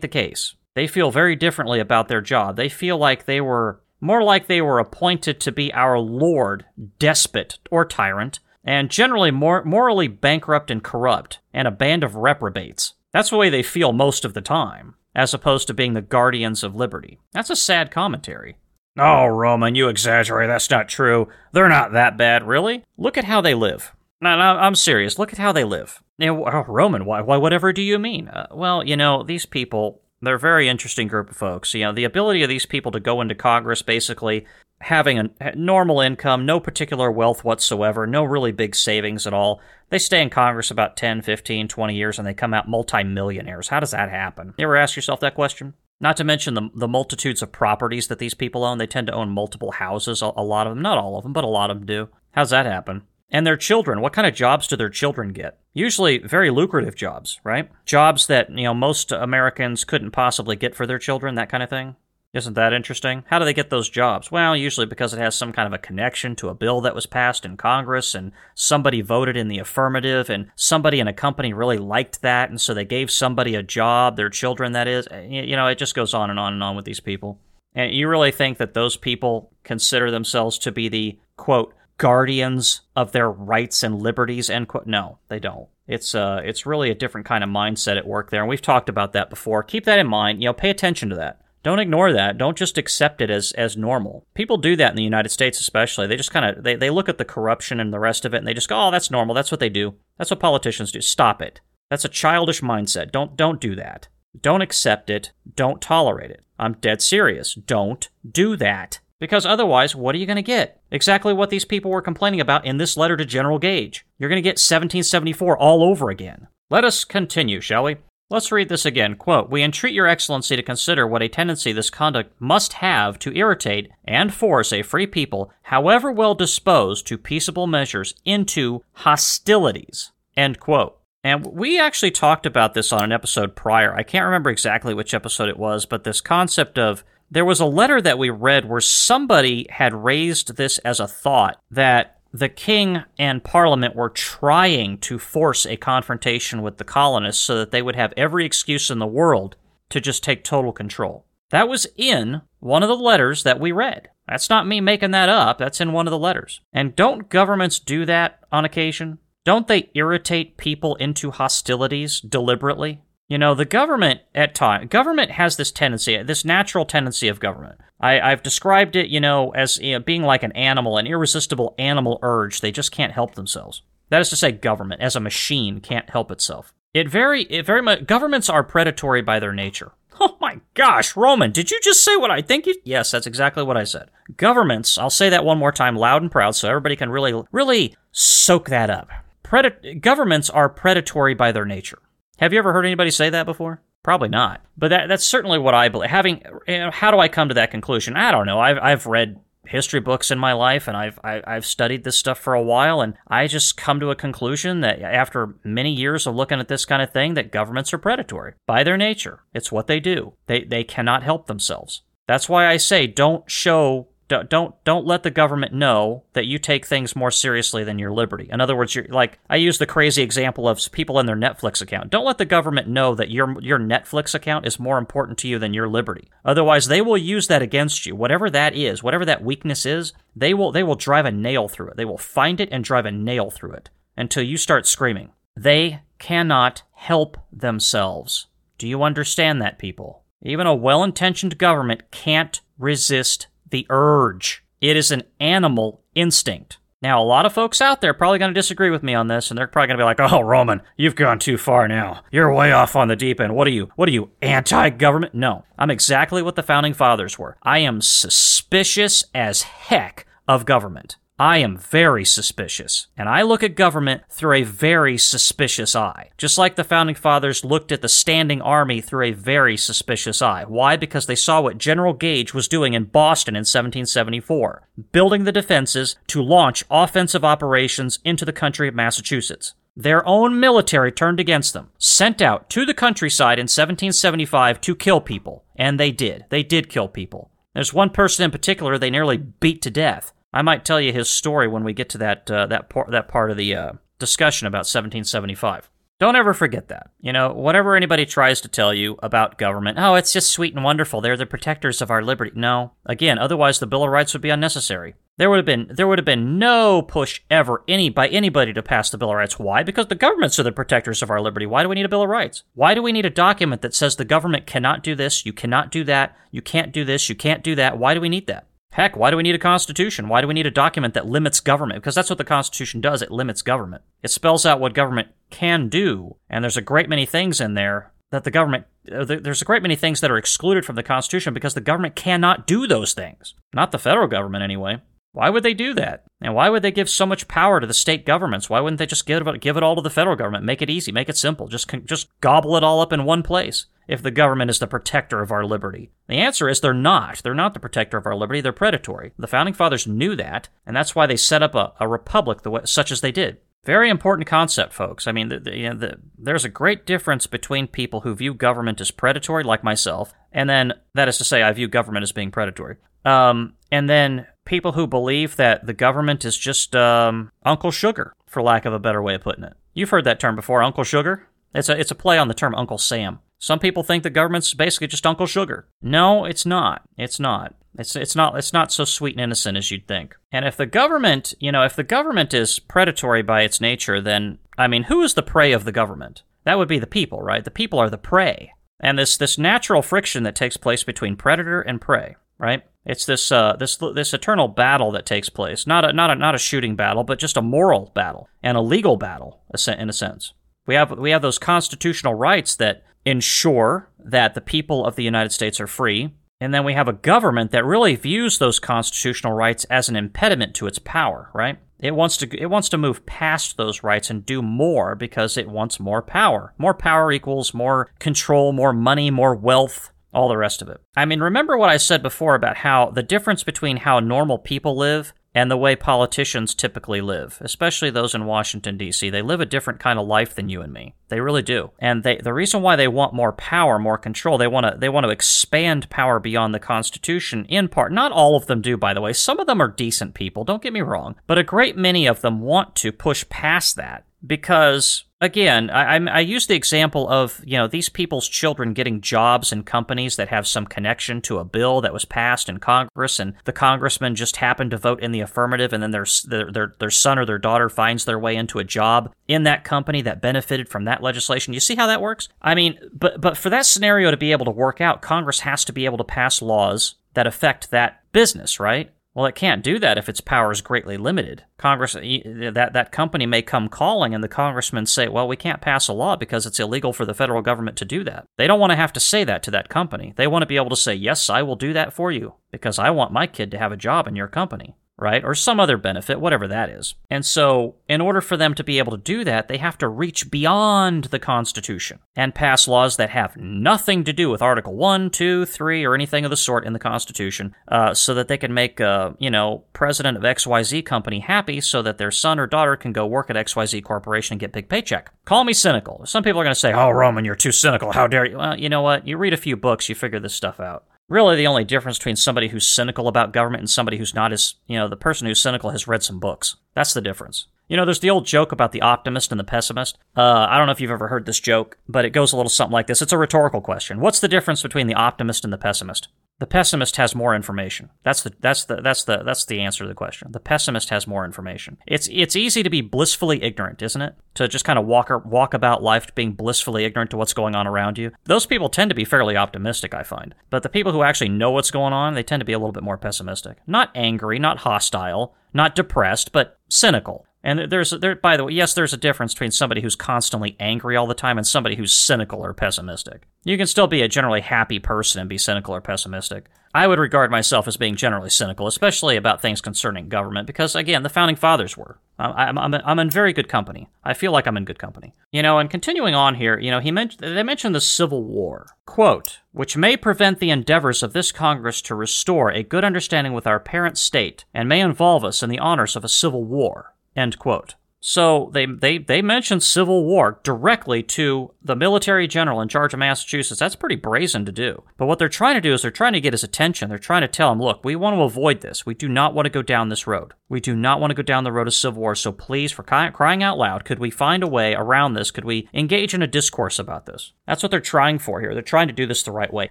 [0.00, 0.56] the case.
[0.74, 2.56] They feel very differently about their job.
[2.56, 6.64] They feel like they were more like they were appointed to be our lord,
[6.98, 12.92] despot, or tyrant, and generally more morally bankrupt and corrupt, and a band of reprobates.
[13.12, 16.62] That's the way they feel most of the time, as opposed to being the guardians
[16.62, 17.18] of liberty.
[17.32, 18.58] That's a sad commentary.
[18.98, 20.48] Oh, Roman, you exaggerate.
[20.48, 21.28] That's not true.
[21.52, 22.82] They're not that bad, really.
[22.96, 23.92] Look at how they live.
[24.20, 25.18] No, no, I'm serious.
[25.18, 26.02] Look at how they live.
[26.18, 28.28] Know, oh, Roman, why, why, whatever do you mean?
[28.28, 31.74] Uh, well, you know, these people, they're a very interesting group of folks.
[31.74, 34.46] You know, the ability of these people to go into Congress basically
[34.80, 39.60] having a normal income, no particular wealth whatsoever, no really big savings at all.
[39.88, 43.68] They stay in Congress about 10, 15, 20 years and they come out multimillionaires.
[43.68, 44.54] How does that happen?
[44.58, 45.74] You ever ask yourself that question?
[45.98, 48.78] Not to mention the, the multitudes of properties that these people own.
[48.78, 50.82] They tend to own multiple houses, a, a lot of them.
[50.82, 52.08] Not all of them, but a lot of them do.
[52.32, 53.02] How's that happen?
[53.30, 55.58] And their children, what kind of jobs do their children get?
[55.72, 57.70] Usually very lucrative jobs, right?
[57.84, 61.70] Jobs that, you know, most Americans couldn't possibly get for their children, that kind of
[61.70, 61.96] thing.
[62.34, 63.24] Isn't that interesting?
[63.28, 64.30] How do they get those jobs?
[64.30, 67.06] Well, usually because it has some kind of a connection to a bill that was
[67.06, 71.78] passed in Congress and somebody voted in the affirmative and somebody in a company really
[71.78, 75.08] liked that and so they gave somebody a job, their children that is.
[75.10, 77.38] Eh, you know, it just goes on and on and on with these people.
[77.74, 83.12] And you really think that those people consider themselves to be the quote guardians of
[83.12, 84.86] their rights and liberties, end quote.
[84.86, 85.68] No, they don't.
[85.86, 88.88] It's uh it's really a different kind of mindset at work there, and we've talked
[88.88, 89.62] about that before.
[89.62, 90.42] Keep that in mind.
[90.42, 91.40] You know, pay attention to that.
[91.66, 92.38] Don't ignore that.
[92.38, 94.24] Don't just accept it as as normal.
[94.34, 96.06] People do that in the United States, especially.
[96.06, 98.36] They just kind of they, they look at the corruption and the rest of it,
[98.36, 99.34] and they just go, "Oh, that's normal.
[99.34, 99.96] That's what they do.
[100.16, 101.60] That's what politicians do." Stop it.
[101.90, 103.10] That's a childish mindset.
[103.10, 104.06] Don't don't do that.
[104.40, 105.32] Don't accept it.
[105.56, 106.44] Don't tolerate it.
[106.56, 107.54] I'm dead serious.
[107.54, 109.00] Don't do that.
[109.18, 110.80] Because otherwise, what are you going to get?
[110.92, 114.06] Exactly what these people were complaining about in this letter to General Gage.
[114.20, 116.46] You're going to get 1774 all over again.
[116.70, 117.96] Let us continue, shall we?
[118.28, 119.14] Let's read this again.
[119.14, 123.36] Quote, We entreat your excellency to consider what a tendency this conduct must have to
[123.36, 130.10] irritate and force a free people, however well disposed to peaceable measures, into hostilities.
[130.36, 130.98] End quote.
[131.22, 133.94] And we actually talked about this on an episode prior.
[133.94, 137.66] I can't remember exactly which episode it was, but this concept of there was a
[137.66, 143.02] letter that we read where somebody had raised this as a thought that the king
[143.18, 147.96] and parliament were trying to force a confrontation with the colonists so that they would
[147.96, 149.56] have every excuse in the world
[149.90, 151.24] to just take total control.
[151.50, 154.08] That was in one of the letters that we read.
[154.28, 156.60] That's not me making that up, that's in one of the letters.
[156.72, 159.18] And don't governments do that on occasion?
[159.44, 163.00] Don't they irritate people into hostilities deliberately?
[163.28, 167.78] You know, the government at time government has this tendency, this natural tendency of government.
[168.00, 171.74] I, have described it, you know, as you know, being like an animal, an irresistible
[171.78, 172.60] animal urge.
[172.60, 173.82] They just can't help themselves.
[174.10, 176.72] That is to say, government as a machine can't help itself.
[176.94, 178.06] It very, it very much.
[178.06, 179.92] Governments are predatory by their nature.
[180.18, 182.74] Oh my gosh, Roman, did you just say what I think you?
[182.84, 184.08] Yes, that's exactly what I said.
[184.38, 184.96] Governments.
[184.96, 188.70] I'll say that one more time, loud and proud, so everybody can really, really soak
[188.70, 189.10] that up.
[189.44, 191.98] Pred- governments are predatory by their nature.
[192.38, 193.82] Have you ever heard anybody say that before?
[194.06, 194.60] Probably not.
[194.78, 196.08] But that, that's certainly what I believe.
[196.08, 198.16] Having, you know, how do I come to that conclusion?
[198.16, 198.60] I don't know.
[198.60, 202.04] I've, I've read history books in my life and I've, I, have i have studied
[202.04, 205.92] this stuff for a while and I just come to a conclusion that after many
[205.92, 209.42] years of looking at this kind of thing that governments are predatory by their nature.
[209.52, 210.34] It's what they do.
[210.46, 212.02] They, they cannot help themselves.
[212.28, 216.58] That's why I say don't show don't don't don't let the government know that you
[216.58, 218.48] take things more seriously than your liberty.
[218.50, 221.80] In other words, you're like I use the crazy example of people in their Netflix
[221.80, 222.10] account.
[222.10, 225.58] Don't let the government know that your your Netflix account is more important to you
[225.58, 226.28] than your liberty.
[226.44, 228.16] Otherwise, they will use that against you.
[228.16, 231.88] Whatever that is, whatever that weakness is, they will they will drive a nail through
[231.88, 231.96] it.
[231.96, 235.30] They will find it and drive a nail through it until you start screaming.
[235.56, 238.46] They cannot help themselves.
[238.78, 240.24] Do you understand that, people?
[240.42, 244.64] Even a well-intentioned government can't resist the urge.
[244.80, 246.78] It is an animal instinct.
[247.02, 249.50] Now, a lot of folks out there probably going to disagree with me on this,
[249.50, 252.22] and they're probably going to be like, "Oh, Roman, you've gone too far now.
[252.32, 253.54] You're way off on the deep end.
[253.54, 253.90] What are you?
[253.96, 257.58] What are you anti-government?" No, I'm exactly what the founding fathers were.
[257.62, 261.16] I am suspicious as heck of government.
[261.38, 266.30] I am very suspicious, and I look at government through a very suspicious eye.
[266.38, 270.64] Just like the founding fathers looked at the standing army through a very suspicious eye.
[270.66, 270.96] Why?
[270.96, 276.16] Because they saw what General Gage was doing in Boston in 1774, building the defenses
[276.28, 279.74] to launch offensive operations into the country of Massachusetts.
[279.94, 285.20] Their own military turned against them, sent out to the countryside in 1775 to kill
[285.20, 285.64] people.
[285.76, 286.46] And they did.
[286.48, 287.50] They did kill people.
[287.74, 290.32] There's one person in particular they nearly beat to death.
[290.56, 293.28] I might tell you his story when we get to that uh, that part that
[293.28, 295.90] part of the uh, discussion about 1775.
[296.18, 297.10] Don't ever forget that.
[297.20, 300.82] You know, whatever anybody tries to tell you about government, oh, it's just sweet and
[300.82, 301.20] wonderful.
[301.20, 302.52] They're the protectors of our liberty.
[302.54, 305.14] No, again, otherwise the Bill of Rights would be unnecessary.
[305.36, 308.82] There would have been there would have been no push ever any by anybody to
[308.82, 309.58] pass the Bill of Rights.
[309.58, 309.82] Why?
[309.82, 311.66] Because the governments are the protectors of our liberty.
[311.66, 312.62] Why do we need a Bill of Rights?
[312.72, 315.90] Why do we need a document that says the government cannot do this, you cannot
[315.92, 317.98] do that, you can't do this, you can't do that?
[317.98, 318.66] Why do we need that?
[318.96, 320.26] Heck, why do we need a constitution?
[320.26, 322.00] Why do we need a document that limits government?
[322.00, 323.20] Because that's what the Constitution does.
[323.20, 324.02] It limits government.
[324.22, 328.14] It spells out what government can do, and there's a great many things in there
[328.30, 331.52] that the government uh, there's a great many things that are excluded from the Constitution
[331.52, 333.52] because the government cannot do those things.
[333.74, 335.02] Not the federal government anyway.
[335.32, 336.24] Why would they do that?
[336.40, 338.70] And why would they give so much power to the state governments?
[338.70, 340.64] Why wouldn't they just give it, give it all to the federal government?
[340.64, 341.68] Make it easy, make it simple.
[341.68, 343.84] Just just gobble it all up in one place.
[344.08, 347.42] If the government is the protector of our liberty, the answer is they're not.
[347.42, 348.60] They're not the protector of our liberty.
[348.60, 349.32] They're predatory.
[349.38, 352.80] The founding fathers knew that, and that's why they set up a, a republic way,
[352.84, 353.58] such as they did.
[353.84, 355.28] Very important concept, folks.
[355.28, 358.52] I mean, the, the, you know, the, there's a great difference between people who view
[358.52, 362.32] government as predatory, like myself, and then that is to say, I view government as
[362.32, 362.96] being predatory.
[363.24, 368.62] Um, and then people who believe that the government is just um, Uncle Sugar, for
[368.62, 369.74] lack of a better way of putting it.
[369.94, 371.46] You've heard that term before, Uncle Sugar.
[371.74, 373.40] It's a it's a play on the term Uncle Sam.
[373.58, 375.88] Some people think the government's basically just Uncle Sugar.
[376.02, 377.02] No, it's not.
[377.16, 377.74] It's not.
[377.98, 380.36] It's it's not it's not so sweet and innocent as you'd think.
[380.52, 384.58] And if the government, you know, if the government is predatory by its nature, then
[384.76, 386.42] I mean, who is the prey of the government?
[386.64, 387.64] That would be the people, right?
[387.64, 388.72] The people are the prey.
[389.00, 392.82] And this this natural friction that takes place between predator and prey, right?
[393.04, 396.54] It's this uh, this this eternal battle that takes place, not a not a not
[396.54, 400.52] a shooting battle, but just a moral battle and a legal battle, in a sense.
[400.86, 405.52] We have we have those constitutional rights that ensure that the people of the United
[405.52, 409.84] States are free, and then we have a government that really views those constitutional rights
[409.84, 411.78] as an impediment to its power, right?
[411.98, 415.68] It wants to it wants to move past those rights and do more because it
[415.68, 416.74] wants more power.
[416.78, 421.00] More power equals more control, more money, more wealth, all the rest of it.
[421.16, 424.96] I mean, remember what I said before about how the difference between how normal people
[424.96, 429.30] live and the way politicians typically live, especially those in Washington D.C.
[429.30, 431.14] They live a different kind of life than you and me.
[431.28, 431.92] They really do.
[431.98, 435.08] And they, the reason why they want more power, more control, they want to they
[435.08, 438.12] want to expand power beyond the Constitution in part.
[438.12, 439.32] Not all of them do, by the way.
[439.32, 442.42] Some of them are decent people, don't get me wrong, but a great many of
[442.42, 447.76] them want to push past that because again, I, I, use the example of you
[447.76, 452.00] know these people's children getting jobs in companies that have some connection to a bill
[452.00, 455.92] that was passed in Congress, and the congressman just happened to vote in the affirmative,
[455.92, 458.84] and then their their their, their son or their daughter finds their way into a
[458.84, 461.74] job in that company that benefited from that legislation.
[461.74, 462.48] You see how that works?
[462.62, 465.84] I mean, but but for that scenario to be able to work out, Congress has
[465.86, 469.10] to be able to pass laws that affect that business, right?
[469.36, 471.64] Well, it can't do that if its power is greatly limited.
[471.76, 476.08] Congress, that, that company may come calling, and the congressmen say, well, we can't pass
[476.08, 478.46] a law because it's illegal for the federal government to do that.
[478.56, 480.32] They don't want to have to say that to that company.
[480.36, 482.98] They want to be able to say, yes, I will do that for you because
[482.98, 485.44] I want my kid to have a job in your company right?
[485.44, 487.14] Or some other benefit, whatever that is.
[487.30, 490.08] And so, in order for them to be able to do that, they have to
[490.08, 495.30] reach beyond the Constitution and pass laws that have nothing to do with Article 1,
[495.30, 498.74] 2, 3, or anything of the sort in the Constitution, uh, so that they can
[498.74, 502.96] make, uh, you know, president of XYZ company happy so that their son or daughter
[502.96, 505.32] can go work at XYZ Corporation and get big paycheck.
[505.44, 506.24] Call me cynical.
[506.26, 508.12] Some people are going to say, oh, Roman, you're too cynical.
[508.12, 508.58] How dare you?
[508.58, 509.26] Well, you know what?
[509.26, 512.36] You read a few books, you figure this stuff out really the only difference between
[512.36, 515.60] somebody who's cynical about government and somebody who's not is, you know, the person who's
[515.60, 516.76] cynical has read some books.
[516.94, 517.66] That's the difference.
[517.88, 520.18] You know, there's the old joke about the optimist and the pessimist.
[520.36, 522.70] Uh, I don't know if you've ever heard this joke, but it goes a little
[522.70, 523.22] something like this.
[523.22, 524.20] It's a rhetorical question.
[524.20, 526.28] What's the difference between the optimist and the pessimist?
[526.58, 528.10] The pessimist has more information.
[528.22, 530.52] That's the that's the that's the that's the answer to the question.
[530.52, 531.98] The pessimist has more information.
[532.06, 534.34] It's it's easy to be blissfully ignorant, isn't it?
[534.54, 537.86] To just kind of walk walk about life being blissfully ignorant to what's going on
[537.86, 538.32] around you.
[538.44, 540.54] Those people tend to be fairly optimistic, I find.
[540.70, 542.92] But the people who actually know what's going on, they tend to be a little
[542.92, 543.76] bit more pessimistic.
[543.86, 547.46] Not angry, not hostile, not depressed, but cynical.
[547.66, 551.16] And there's there by the way, yes, there's a difference between somebody who's constantly angry
[551.16, 553.48] all the time and somebody who's cynical or pessimistic.
[553.64, 556.66] You can still be a generally happy person and be cynical or pessimistic.
[556.94, 561.24] I would regard myself as being generally cynical, especially about things concerning government, because again,
[561.24, 562.20] the founding fathers were.
[562.38, 564.08] I'm, I'm, I'm in very good company.
[564.22, 565.34] I feel like I'm in good company.
[565.50, 568.86] You know, and continuing on here, you know, he mentioned they mentioned the Civil War
[569.06, 573.66] quote, which may prevent the endeavors of this Congress to restore a good understanding with
[573.66, 577.12] our parent state, and may involve us in the honors of a civil war.
[577.36, 577.94] End quote.
[578.28, 583.20] So they, they, they mentioned Civil War directly to the military general in charge of
[583.20, 583.78] Massachusetts.
[583.78, 585.04] That's pretty brazen to do.
[585.16, 587.08] But what they're trying to do is they're trying to get his attention.
[587.08, 589.06] They're trying to tell him, look, we want to avoid this.
[589.06, 590.54] We do not want to go down this road.
[590.68, 592.34] We do not want to go down the road of Civil War.
[592.34, 595.52] So please, for crying out loud, could we find a way around this?
[595.52, 597.52] Could we engage in a discourse about this?
[597.68, 598.74] That's what they're trying for here.
[598.74, 599.90] They're trying to do this the right way.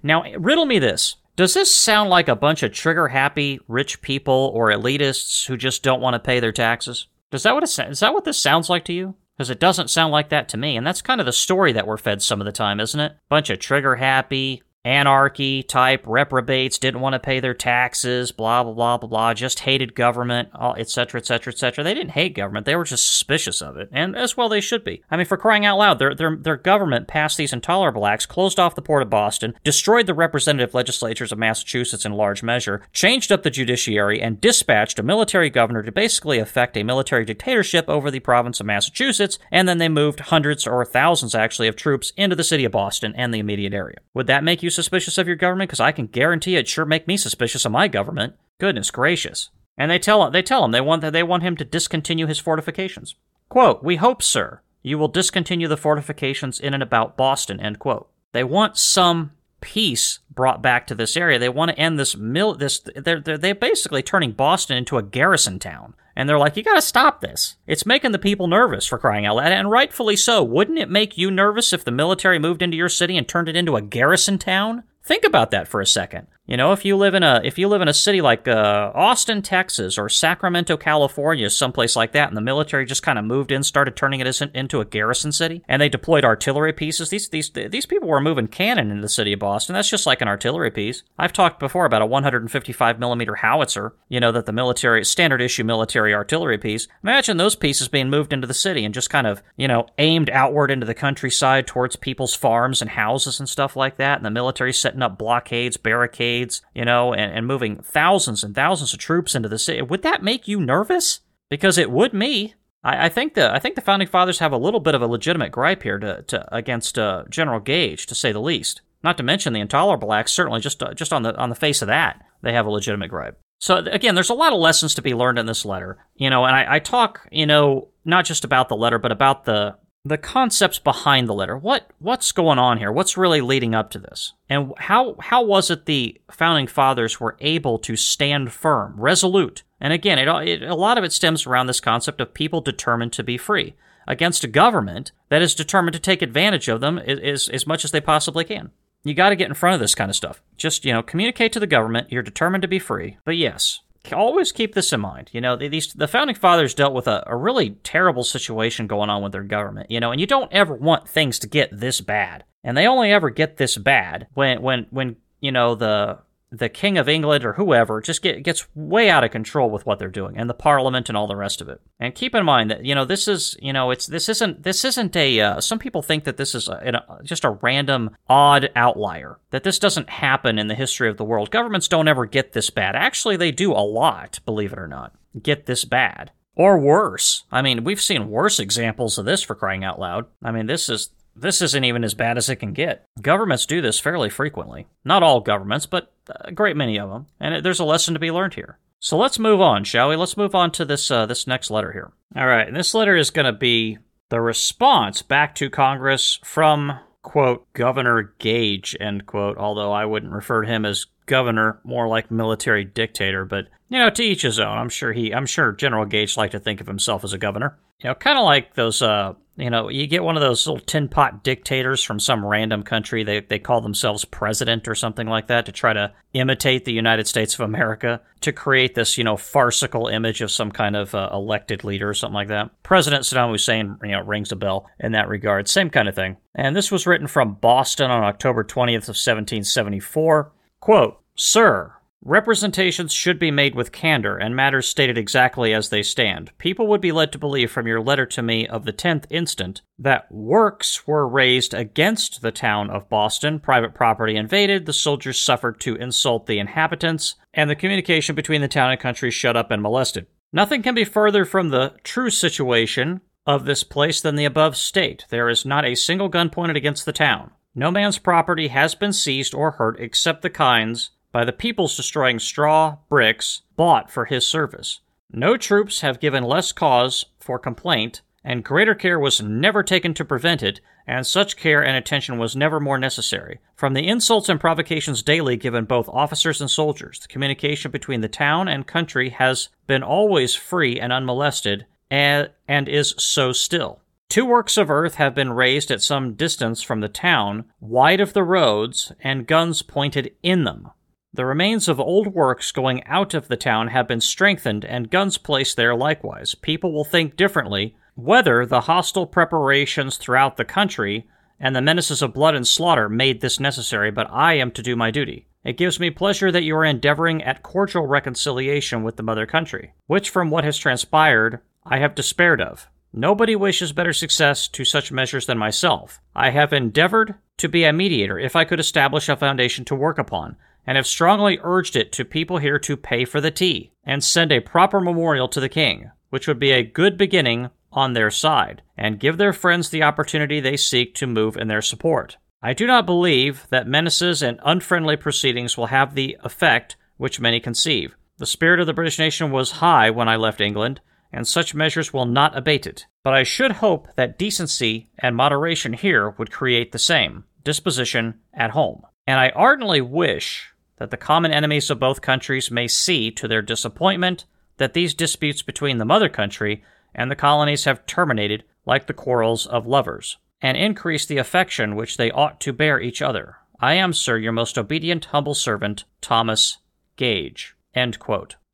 [0.04, 1.16] Now, riddle me this.
[1.38, 5.84] Does this sound like a bunch of trigger happy rich people or elitists who just
[5.84, 7.08] don't want to pay their taxes?
[7.32, 9.16] Does that what it, is that what this sounds like to you?
[9.36, 11.86] Because it doesn't sound like that to me, and that's kind of the story that
[11.86, 13.18] we're fed some of the time, isn't it?
[13.28, 18.74] Bunch of trigger happy, anarchy type reprobates didn't want to pay their taxes blah blah
[18.74, 22.66] blah blah blah just hated government etc etc etc they didn't hate government.
[22.66, 25.02] They were just suspicious of it and as well they should be.
[25.10, 28.60] I mean for crying out loud their, their, their government passed these intolerable acts closed
[28.60, 33.32] off the port of boston destroyed the representative legislatures of massachusetts in large measure changed
[33.32, 38.12] up the judiciary and dispatched a military governor to basically effect a military dictatorship over
[38.12, 42.36] the province of massachusetts and then they moved hundreds or thousands actually of troops into
[42.36, 43.98] the city of boston and the immediate area.
[44.14, 45.70] Would that make you suspicious of your government?
[45.70, 48.36] Because I can guarantee it sure make me suspicious of my government.
[48.60, 49.50] Goodness gracious.
[49.78, 53.16] And they tell they tell him they want they want him to discontinue his fortifications.
[53.50, 58.08] Quote, We hope, sir, you will discontinue the fortifications in and about Boston, end quote.
[58.32, 59.32] They want some
[59.66, 61.40] peace brought back to this area.
[61.40, 65.58] They want to end this this they're, they're, they're basically turning Boston into a garrison
[65.58, 65.96] town.
[66.16, 67.56] And they're like, you gotta stop this.
[67.66, 70.44] It's making the people nervous for crying out loud, and rightfully so.
[70.44, 73.56] Wouldn't it make you nervous if the military moved into your city and turned it
[73.56, 74.84] into a garrison town?
[75.04, 76.28] Think about that for a second.
[76.48, 78.92] You know, if you live in a if you live in a city like uh,
[78.94, 83.52] Austin, Texas, or Sacramento, California, someplace like that, and the military just kind of moved
[83.52, 87.10] in, started turning it into a garrison city, and they deployed artillery pieces.
[87.10, 89.74] These these these people were moving cannon into the city of Boston.
[89.74, 91.02] That's just like an artillery piece.
[91.18, 93.96] I've talked before about a 155 millimeter howitzer.
[94.08, 96.88] You know that the military standard issue military artillery piece.
[97.02, 100.30] Imagine those pieces being moved into the city and just kind of you know aimed
[100.30, 104.30] outward into the countryside towards people's farms and houses and stuff like that, and the
[104.30, 106.35] military setting up blockades, barricades
[106.74, 109.82] you know, and, and moving thousands and thousands of troops into the city.
[109.82, 111.22] Would that make you nervous?
[111.50, 112.56] Because it would me.
[112.84, 115.08] I, I think the I think the founding fathers have a little bit of a
[115.08, 118.82] legitimate gripe here to, to against uh, General Gage, to say the least.
[119.04, 120.32] Not to mention the intolerable acts.
[120.32, 123.10] Certainly, just uh, just on the on the face of that, they have a legitimate
[123.10, 123.40] gripe.
[123.60, 126.46] So again, there's a lot of lessons to be learned in this letter, you know,
[126.46, 130.18] and I, I talk, you know, not just about the letter, but about the the
[130.20, 131.58] concepts behind the letter.
[131.58, 132.92] What what's going on here?
[132.92, 134.34] What's really leading up to this?
[134.48, 139.64] And how how was it the founding fathers were able to stand firm, resolute?
[139.82, 143.14] And again, it, it, a lot of it stems around this concept of people determined
[143.14, 143.74] to be free
[144.08, 147.92] against a government that is determined to take advantage of them as, as much as
[147.92, 148.72] they possibly can.
[149.04, 150.42] You got to get in front of this kind of stuff.
[150.58, 153.18] Just, you know, communicate to the government you're determined to be free.
[153.26, 153.82] But yes,
[154.14, 155.30] always keep this in mind.
[155.34, 159.24] You know, these the founding fathers dealt with a, a really terrible situation going on
[159.24, 159.92] with their government.
[159.92, 162.44] You know, and you don't ever want things to get this bad.
[162.64, 166.20] And they only ever get this bad when when when you know the
[166.52, 170.00] the King of England or whoever just get, gets way out of control with what
[170.00, 171.82] they're doing, and the Parliament and all the rest of it.
[172.00, 174.86] And keep in mind that you know this is you know it's this isn't this
[174.86, 175.40] isn't a.
[175.40, 179.40] Uh, some people think that this is a, a, just a random odd outlier.
[179.52, 181.52] That this doesn't happen in the history of the world.
[181.52, 182.96] Governments don't ever get this bad.
[182.96, 184.40] Actually, they do a lot.
[184.46, 187.44] Believe it or not, get this bad or worse.
[187.52, 190.26] I mean, we've seen worse examples of this for crying out loud.
[190.44, 193.06] I mean, this is this isn't even as bad as it can get.
[193.22, 194.88] Governments do this fairly frequently.
[195.04, 197.28] Not all governments, but a great many of them.
[197.40, 198.80] And it, there's a lesson to be learned here.
[199.00, 200.16] So let's move on, shall we?
[200.16, 202.12] Let's move on to this uh, this next letter here.
[202.36, 203.98] All right, and this letter is going to be
[204.30, 209.58] the response back to Congress from quote Governor Gage end quote.
[209.58, 213.46] Although I wouldn't refer to him as governor, more like military dictator.
[213.46, 214.78] But you know, to each his own.
[214.78, 217.78] I'm sure he, I'm sure General Gage liked to think of himself as a governor.
[218.00, 220.84] You know, kind of like those uh, you know, you get one of those little
[220.84, 223.24] tin pot dictators from some random country.
[223.24, 227.26] They, they call themselves president or something like that to try to imitate the United
[227.26, 231.30] States of America to create this, you know, farcical image of some kind of uh,
[231.32, 232.70] elected leader or something like that.
[232.84, 235.70] President Saddam Hussein, you know, rings a bell in that regard.
[235.70, 236.36] Same kind of thing.
[236.54, 240.52] And this was written from Boston on October 20th of 1774.
[240.86, 246.52] Quote, Sir, Representations should be made with candor and matters stated exactly as they stand.
[246.60, 249.82] People would be led to believe from your letter to me of the 10th instant
[249.98, 255.80] that works were raised against the town of Boston, private property invaded, the soldiers suffered
[255.80, 259.82] to insult the inhabitants, and the communication between the town and country shut up and
[259.82, 260.28] molested.
[260.54, 265.26] Nothing can be further from the true situation of this place than the above state.
[265.30, 267.50] There is not a single gun pointed against the town.
[267.78, 272.40] No man's property has been seized or hurt except the kinds by the peoples destroying
[272.40, 275.02] straw, bricks, bought for his service.
[275.30, 280.24] No troops have given less cause for complaint, and greater care was never taken to
[280.24, 283.60] prevent it, and such care and attention was never more necessary.
[283.76, 288.30] From the insults and provocations daily given both officers and soldiers, the communication between the
[288.30, 294.00] town and country has been always free and unmolested, and, and is so still.
[294.36, 298.34] Two works of earth have been raised at some distance from the town, wide of
[298.34, 300.90] the roads, and guns pointed in them.
[301.34, 305.38] The remains of old works going out of the town have been strengthened and guns
[305.38, 306.54] placed there likewise.
[306.54, 312.34] People will think differently whether the hostile preparations throughout the country and the menaces of
[312.34, 315.48] blood and slaughter made this necessary, but I am to do my duty.
[315.64, 319.94] It gives me pleasure that you are endeavoring at cordial reconciliation with the mother country,
[320.08, 322.90] which from what has transpired I have despaired of.
[323.18, 326.20] Nobody wishes better success to such measures than myself.
[326.36, 330.18] I have endeavored to be a mediator if I could establish a foundation to work
[330.18, 334.22] upon, and have strongly urged it to people here to pay for the tea and
[334.22, 338.30] send a proper memorial to the king, which would be a good beginning on their
[338.30, 342.36] side, and give their friends the opportunity they seek to move in their support.
[342.62, 347.62] I do not believe that menaces and unfriendly proceedings will have the effect which many
[347.62, 348.18] conceive.
[348.40, 351.00] The spirit of the British nation was high when I left England,
[351.32, 353.06] and such measures will not abate it.
[353.24, 358.72] But I should hope that decency and moderation here would create the same disposition at
[358.72, 359.04] home.
[359.28, 363.62] And I ardently wish that the common enemies of both countries may see to their
[363.62, 364.46] disappointment
[364.78, 366.84] that these disputes between the mother country
[367.14, 372.18] and the colonies have terminated like the quarrels of lovers, and increase the affection which
[372.18, 373.58] they ought to bear each other.
[373.80, 376.78] I am, sir, your most obedient, humble servant, Thomas
[377.18, 377.76] Gage.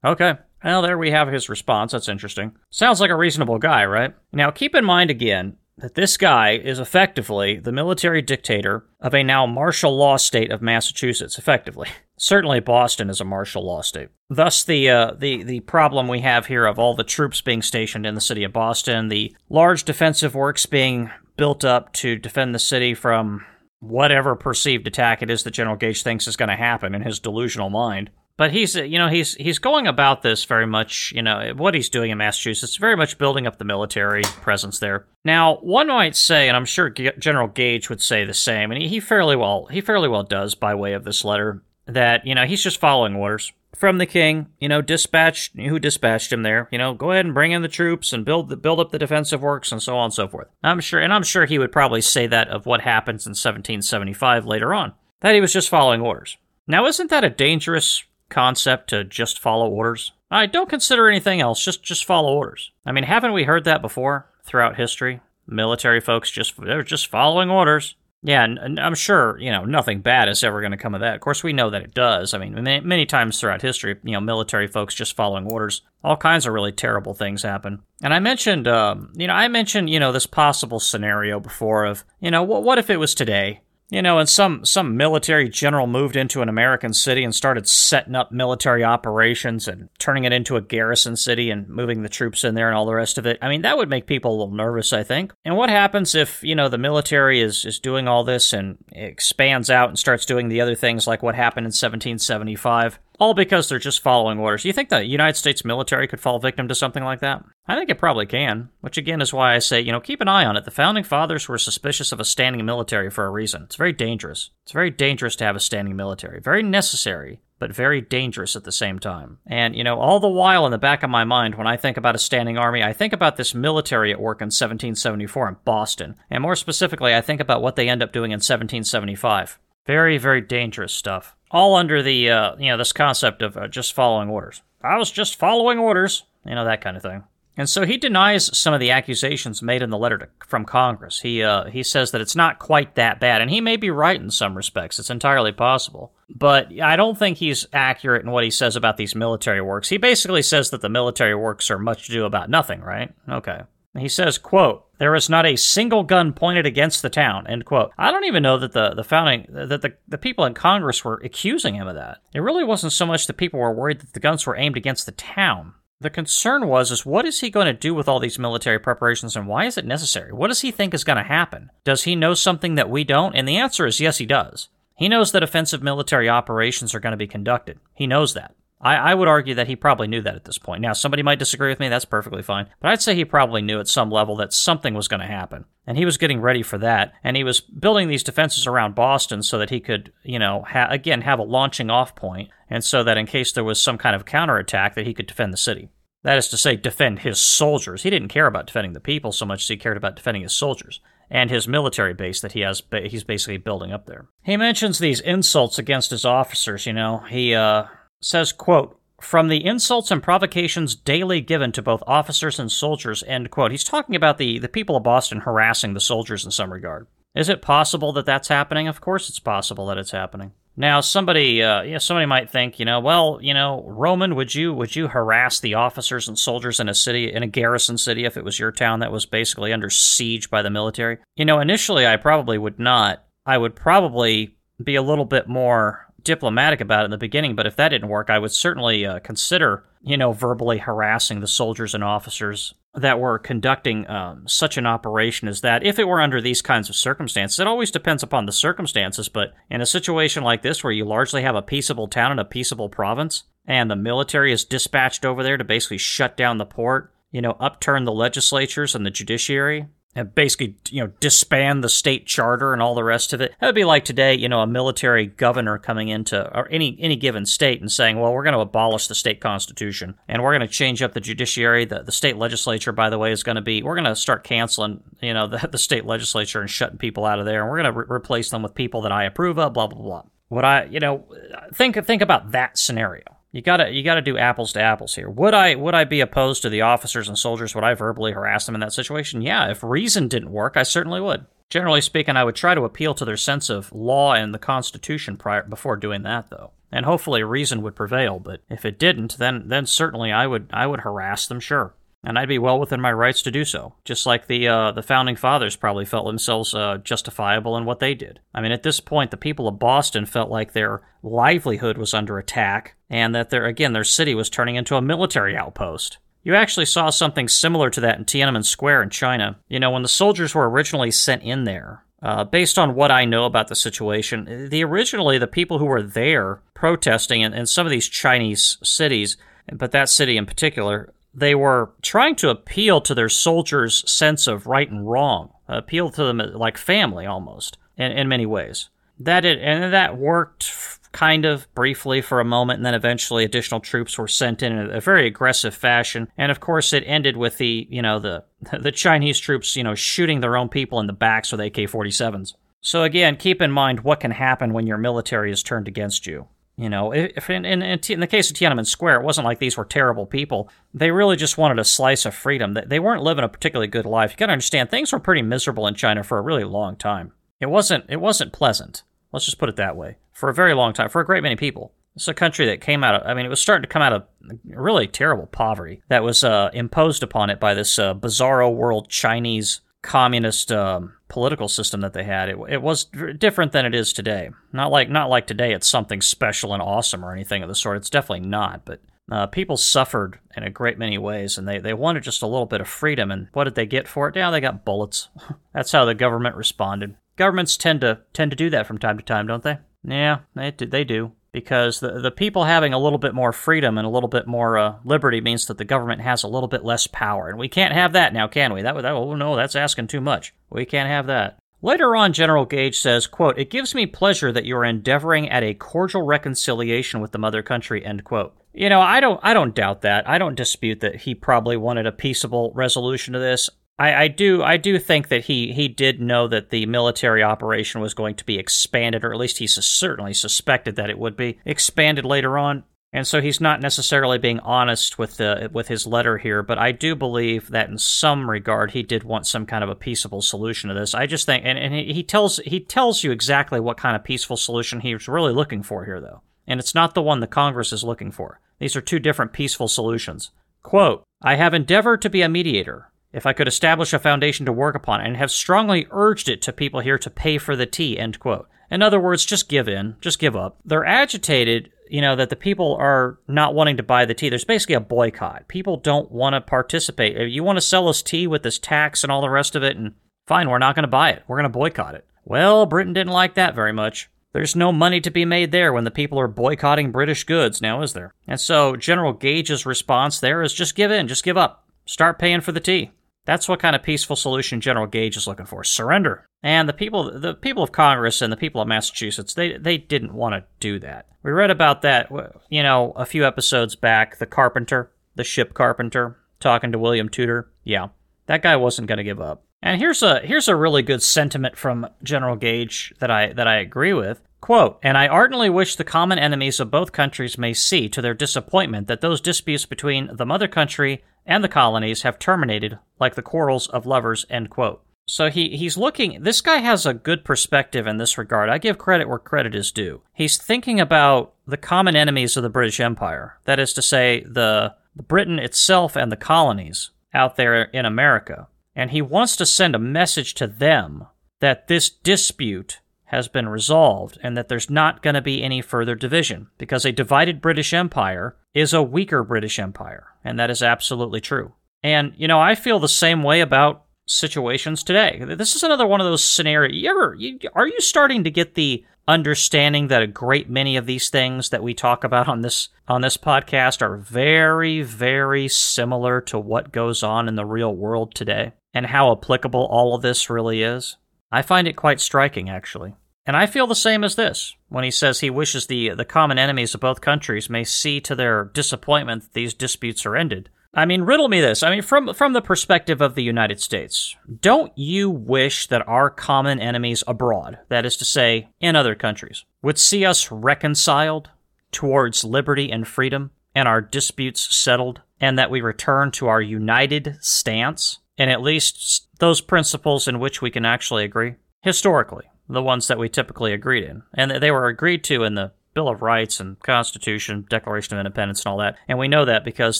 [0.04, 0.36] Okay.
[0.64, 1.92] Well, there we have his response.
[1.92, 2.54] That's interesting.
[2.70, 4.14] Sounds like a reasonable guy, right?
[4.32, 9.24] Now, keep in mind again that this guy is effectively the military dictator of a
[9.24, 11.90] now martial law state of Massachusetts, effectively.
[12.18, 14.10] Certainly, Boston is a martial law state.
[14.30, 18.06] Thus, the uh, the the problem we have here of all the troops being stationed
[18.06, 22.60] in the city of Boston, the large defensive works being built up to defend the
[22.60, 23.44] city from
[23.80, 27.20] whatever perceived attack it is that General Gage thinks is going to happen in his
[27.20, 28.12] delusional mind.
[28.38, 31.90] But he's, you know, he's he's going about this very much, you know, what he's
[31.90, 35.06] doing in Massachusetts, very much building up the military presence there.
[35.24, 38.88] Now, one might say, and I'm sure General Gage would say the same, and he,
[38.88, 42.46] he fairly well he fairly well does by way of this letter that you know
[42.46, 44.48] he's just following orders from the king.
[44.60, 46.68] You know, dispatched who dispatched him there.
[46.72, 49.00] You know, go ahead and bring in the troops and build the, build up the
[49.00, 50.48] defensive works and so on and so forth.
[50.64, 54.46] I'm sure, and I'm sure he would probably say that of what happens in 1775
[54.46, 56.38] later on, that he was just following orders.
[56.68, 60.14] Now, isn't that a dangerous concept to just follow orders?
[60.32, 61.64] I don't consider anything else.
[61.64, 62.72] Just just follow orders.
[62.86, 65.20] I mean, haven't we heard that before throughout history?
[65.46, 67.96] Military folks just they're just following orders.
[68.24, 71.16] Yeah, and I'm sure you know nothing bad is ever going to come of that.
[71.16, 72.34] Of course, we know that it does.
[72.34, 76.18] I mean, many, many times throughout history, you know, military folks just following orders, all
[76.18, 77.82] kinds of really terrible things happen.
[78.04, 82.04] And I mentioned, um, you know, I mentioned, you know, this possible scenario before of,
[82.20, 83.62] you know, what, what if it was today?
[83.92, 88.16] You know, and some some military general moved into an American city and started setting
[88.16, 92.56] up military operations and turning it into a garrison city and moving the troops in
[92.56, 93.38] there and all the rest of it.
[93.42, 95.34] I mean, that would make people a little nervous, I think.
[95.44, 99.70] And what happens if, you know, the military is is doing all this and expands
[99.70, 102.98] out and starts doing the other things like what happened in 1775?
[103.22, 104.64] All because they're just following orders.
[104.64, 107.46] Do You think the United States military could fall victim to something like that?
[107.68, 110.28] I think it probably can, which again is why I say, you know, keep an
[110.28, 110.66] eye on it.
[110.66, 113.62] The founding fathers were suspicious of a standing military for a reason.
[113.62, 114.50] It's very dangerous.
[114.64, 116.40] It's very dangerous to have a standing military.
[116.40, 119.38] Very necessary, but very dangerous at the same time.
[119.46, 121.98] And, you know, all the while in the back of my mind, when I think
[121.98, 126.16] about a standing army, I think about this military at work in 1774 in Boston.
[126.32, 129.60] And more specifically, I think about what they end up doing in 1775.
[129.86, 133.94] Very, very dangerous stuff all under the uh, you know this concept of uh, just
[133.94, 134.62] following orders.
[134.84, 137.24] I was just following orders, you know that kind of thing.
[137.58, 141.20] And so he denies some of the accusations made in the letter to, from Congress.
[141.20, 144.20] He uh, he says that it's not quite that bad, and he may be right
[144.20, 145.00] in some respects.
[145.00, 149.16] It's entirely possible, but I don't think he's accurate in what he says about these
[149.16, 149.90] military works.
[149.90, 153.14] He basically says that the military works are much ado about nothing, right?
[153.30, 153.62] Okay.
[153.98, 157.92] He says, quote, there is not a single gun pointed against the town, end quote.
[157.98, 161.20] I don't even know that the, the founding, that the, the people in Congress were
[161.24, 162.20] accusing him of that.
[162.36, 165.08] It really wasn't so much that people were worried that the guns were aimed against
[165.08, 165.74] the town.
[166.02, 169.36] The concern was, is what is he going to do with all these military preparations
[169.36, 170.34] and why is it necessary?
[170.34, 171.72] What does he think is going to happen?
[171.84, 173.36] Does he know something that we don't?
[173.36, 174.70] And the answer is yes, he does.
[174.96, 177.80] He knows that offensive military operations are going to be conducted.
[177.96, 178.54] He knows that.
[178.82, 180.82] I, I, would argue that he probably knew that at this point.
[180.82, 181.90] Now, somebody might disagree with me.
[181.90, 182.68] That's perfectly fine.
[182.80, 185.66] But I'd say he probably knew at some level that something was going to happen.
[185.86, 187.14] And he was getting ready for that.
[187.24, 190.88] And he was building these defenses around Boston so that he could, you know, ha-
[190.90, 194.16] again, have a launching off point, And so that in case there was some kind
[194.16, 195.90] of counterattack, that he could defend the city.
[196.24, 198.04] That is to say, defend his soldiers.
[198.04, 200.54] He didn't care about defending the people so much as he cared about defending his
[200.54, 201.00] soldiers
[201.32, 204.28] and his military base that he has he's basically building up there.
[204.44, 207.20] He mentions these insults against his officers, you know.
[207.30, 207.86] He uh
[208.22, 213.52] says, quote, from the insults and provocations daily given to both officers and soldiers, end
[213.52, 213.72] quote.
[213.72, 217.08] He's talking about the, the people of Boston harassing the soldiers in some regard.
[217.36, 218.88] Is it possible that that's happening?
[218.88, 220.52] Of course it's possible that it's happening.
[220.76, 224.74] Now, somebody, uh, yeah, somebody might think, you know, well, you know, Roman, would you
[224.74, 228.38] would you harass the officers and soldiers in a city, in a garrison city, if
[228.38, 231.18] it was your town that was basically under siege by the military?
[231.36, 233.24] You know, initially, I probably would not.
[233.46, 237.66] I would probably be a little bit more diplomatic about it in the beginning, but
[237.66, 241.94] if that didn't work, I would certainly uh, consider, you know, verbally harassing the soldiers
[241.94, 245.86] and officers that were conducting um, such an operation as that.
[245.86, 249.54] If it were under these kinds of circumstances, it always depends upon the circumstances, but
[249.70, 252.90] in a situation like this where you largely have a peaceable town and a peaceable
[252.90, 257.42] province, and the military is dispatched over there to basically shut down the port, you
[257.42, 262.74] know, upturn the legislatures and the judiciary, and basically, you know, disband the state charter
[262.74, 263.54] and all the rest of it.
[263.60, 267.16] That would be like today, you know, a military governor coming into or any any
[267.16, 270.68] given state and saying, "Well, we're going to abolish the state constitution and we're going
[270.68, 271.86] to change up the judiciary.
[271.86, 274.44] The the state legislature, by the way, is going to be we're going to start
[274.44, 277.82] canceling, you know, the, the state legislature and shutting people out of there, and we're
[277.82, 280.24] going to re- replace them with people that I approve of." Blah blah blah.
[280.50, 281.26] What I, you know,
[281.74, 283.24] think think about that scenario.
[283.52, 285.30] You gotta you gotta do apples to apples here.
[285.30, 287.76] Would I would I be opposed to the officers and soldiers?
[287.76, 289.42] Would I verbally harass them in that situation?
[289.42, 291.46] Yeah, if reason didn't work, I certainly would.
[291.70, 295.38] Generally speaking, I would try to appeal to their sense of law and the Constitution
[295.38, 296.72] prior before doing that, though.
[296.92, 300.88] And hopefully reason would prevail, but if it didn't, then then certainly I would I
[300.88, 301.94] would harass them, sure.
[302.24, 305.02] And I'd be well within my rights to do so, just like the uh, the
[305.02, 308.40] founding fathers probably felt themselves uh, justifiable in what they did.
[308.54, 312.38] I mean, at this point, the people of Boston felt like their livelihood was under
[312.38, 316.20] attack, and that their again their city was turning into a military outpost.
[316.44, 319.60] You actually saw something similar to that in Tiananmen Square in China.
[319.68, 323.26] You know, when the soldiers were originally sent in there, uh, based on what I
[323.26, 327.86] know about the situation, the originally the people who were there protesting in, in some
[327.86, 329.38] of these Chinese cities,
[329.72, 334.68] but that city in particular, they were trying to appeal to their soldiers' sense of
[334.68, 338.90] right and wrong, appeal to them uh, like family almost in, in many ways.
[339.20, 343.80] That it, and that worked kind of briefly for a moment, and then eventually additional
[343.80, 346.30] troops were sent in in a very aggressive fashion.
[346.38, 348.44] And of course, it ended with the you know the
[348.80, 352.54] the Chinese troops you know shooting their own people in the backs with AK-47s.
[352.82, 356.48] So again, keep in mind what can happen when your military is turned against you.
[356.82, 359.78] You know, if in, in, in, the case of Tiananmen Square, it wasn't like these
[359.78, 360.68] were terrible people.
[360.96, 362.76] They really just wanted a slice of freedom.
[362.88, 364.32] They weren't living a particularly good life.
[364.32, 367.34] You got to understand, things were pretty miserable in China for a really long time.
[367.60, 368.06] It wasn't.
[368.10, 369.04] It wasn't pleasant.
[369.32, 370.18] Let's just put it that way.
[370.32, 371.94] For a very long time, for a great many people.
[372.16, 374.14] It's a country that came out of, I mean, it was starting to come out
[374.14, 374.24] of
[374.66, 379.82] really terrible poverty that was uh, imposed upon it by this uh, bizarro world Chinese
[380.02, 382.50] communist um, political system that they had.
[382.50, 383.06] It, it was
[383.38, 384.50] different than it is today.
[384.74, 385.74] Not like not like today.
[385.74, 387.98] It's something special and awesome or anything of the sort.
[387.98, 388.86] It's definitely not.
[388.86, 392.48] But uh, people suffered in a great many ways, and they, they wanted just a
[392.48, 393.32] little bit of freedom.
[393.32, 394.36] And what did they get for it?
[394.36, 395.30] Yeah, they got bullets.
[395.74, 397.16] That's how the government responded.
[397.38, 399.78] Governments tend to tend to do that from time to time, don't they?
[400.04, 400.86] Yeah, they do.
[400.86, 404.30] They do because the the people having a little bit more freedom and a little
[404.30, 407.60] bit more uh, liberty means that the government has a little bit less power, and
[407.60, 408.82] we can't have that now, can we?
[408.82, 410.54] That that oh no, that's asking too much.
[410.70, 411.58] We can't have that.
[411.84, 415.64] Later on, General Gage says, quote, It gives me pleasure that you are endeavoring at
[415.64, 418.56] a cordial reconciliation with the mother country, end quote.
[418.74, 420.30] You know, I don't I don't doubt that.
[420.30, 423.70] I don't dispute that he probably wanted a peaceable resolution to this.
[424.02, 428.02] I, I, do I do think that he he did know that the military operation
[428.02, 431.60] was going to be expanded, or at least he certainly suspected that it would be
[431.66, 432.84] expanded later on.
[433.14, 436.94] And so he's not necessarily being honest with the with his letter here, but I
[436.94, 440.88] do believe that in some regard he did want some kind of a peaceable solution
[440.88, 441.14] to this.
[441.14, 444.58] I just think, and, and he tells he tells you exactly what kind of peaceful
[444.58, 447.94] solution he was really looking for here, though, and it's not the one the Congress
[447.94, 448.60] is looking for.
[448.80, 450.50] These are two different peaceful solutions.
[450.82, 454.74] Quote: I have endeavored to be a mediator, if I could establish a foundation to
[454.74, 458.18] work upon and have strongly urged it to people here to pay for the tea,
[458.18, 458.68] end quote.
[458.90, 460.80] In other words, just give in, just give up.
[460.84, 464.50] They're agitated, you know, that the people are not wanting to buy the tea.
[464.50, 465.70] There's basically a boycott.
[465.70, 467.38] People don't want to participate.
[467.38, 469.84] If you want to sell us tea with this tax and all the rest of
[469.84, 470.16] it, and
[470.46, 471.44] fine, we're not going to buy it.
[471.48, 472.26] We're going to boycott it.
[472.44, 474.30] Well, Britain didn't like that very much.
[474.52, 478.02] There's no money to be made there when the people are boycotting British goods, now
[478.02, 478.34] is there?
[478.46, 481.88] And so General Gage's response there is just give in, just give up.
[482.06, 483.12] Start paying for the tea.
[483.52, 485.84] That's what kind of peaceful solution General Gage is looking for.
[485.84, 486.46] Surrender.
[486.64, 490.34] And the people the people of Congress and the people of Massachusetts, they they didn't
[490.34, 491.28] want to do that.
[491.44, 492.32] We read about that,
[492.70, 497.70] you know, a few episodes back, the carpenter, the ship carpenter talking to William Tudor.
[497.84, 498.08] Yeah.
[498.46, 499.66] That guy wasn't going to give up.
[499.84, 503.80] And here's a here's a really good sentiment from General Gage that I that I
[503.80, 504.42] agree with.
[504.62, 508.36] Quote, and I ardently wish the common enemies of both countries may see to their
[508.36, 513.42] disappointment that those disputes between the mother country and the colonies have terminated like the
[513.42, 515.04] quarrels of lovers, end quote.
[515.28, 518.70] So he, he's looking, this guy has a good perspective in this regard.
[518.70, 520.22] I give credit where credit is due.
[520.34, 523.58] He's thinking about the common enemies of the British Empire.
[523.66, 528.68] That is to say, the, the Britain itself and the colonies out there in America.
[528.96, 531.28] And he wants to send a message to them
[531.62, 536.16] that this dispute has been resolved and that there's not going to be any further
[536.16, 540.28] division because a divided British Empire is a weaker British Empire.
[540.44, 541.74] And that is absolutely true.
[542.04, 545.44] And, you know, I feel the same way about situations today.
[545.56, 546.96] This is another one of those scenarios.
[546.96, 551.06] You ever, you, are you starting to get the understanding that a great many of
[551.06, 556.42] these things that we talk about on this on this podcast are very very similar
[556.42, 560.50] to what goes on in the real world today and how applicable all of this
[560.50, 561.18] really is
[561.52, 563.14] i find it quite striking actually
[563.46, 566.58] and I feel the same as this when he says he wishes the the common
[566.58, 570.70] enemies of both countries may see to their disappointment that these disputes are ended.
[570.94, 571.84] I mean, riddle me this.
[571.84, 576.30] I mean, from from the perspective of the United States, don't you wish that our
[576.30, 581.50] common enemies abroad, that is to say, in other countries, would see us reconciled
[581.92, 587.38] towards liberty and freedom and our disputes settled and that we return to our united
[587.42, 591.56] stance and at least those principles in which we can actually agree?
[591.82, 594.24] historically, the ones that we typically agreed in.
[594.34, 598.64] And they were agreed to in the Bill of Rights and Constitution, Declaration of Independence,
[598.64, 598.98] and all that.
[599.08, 600.00] And we know that because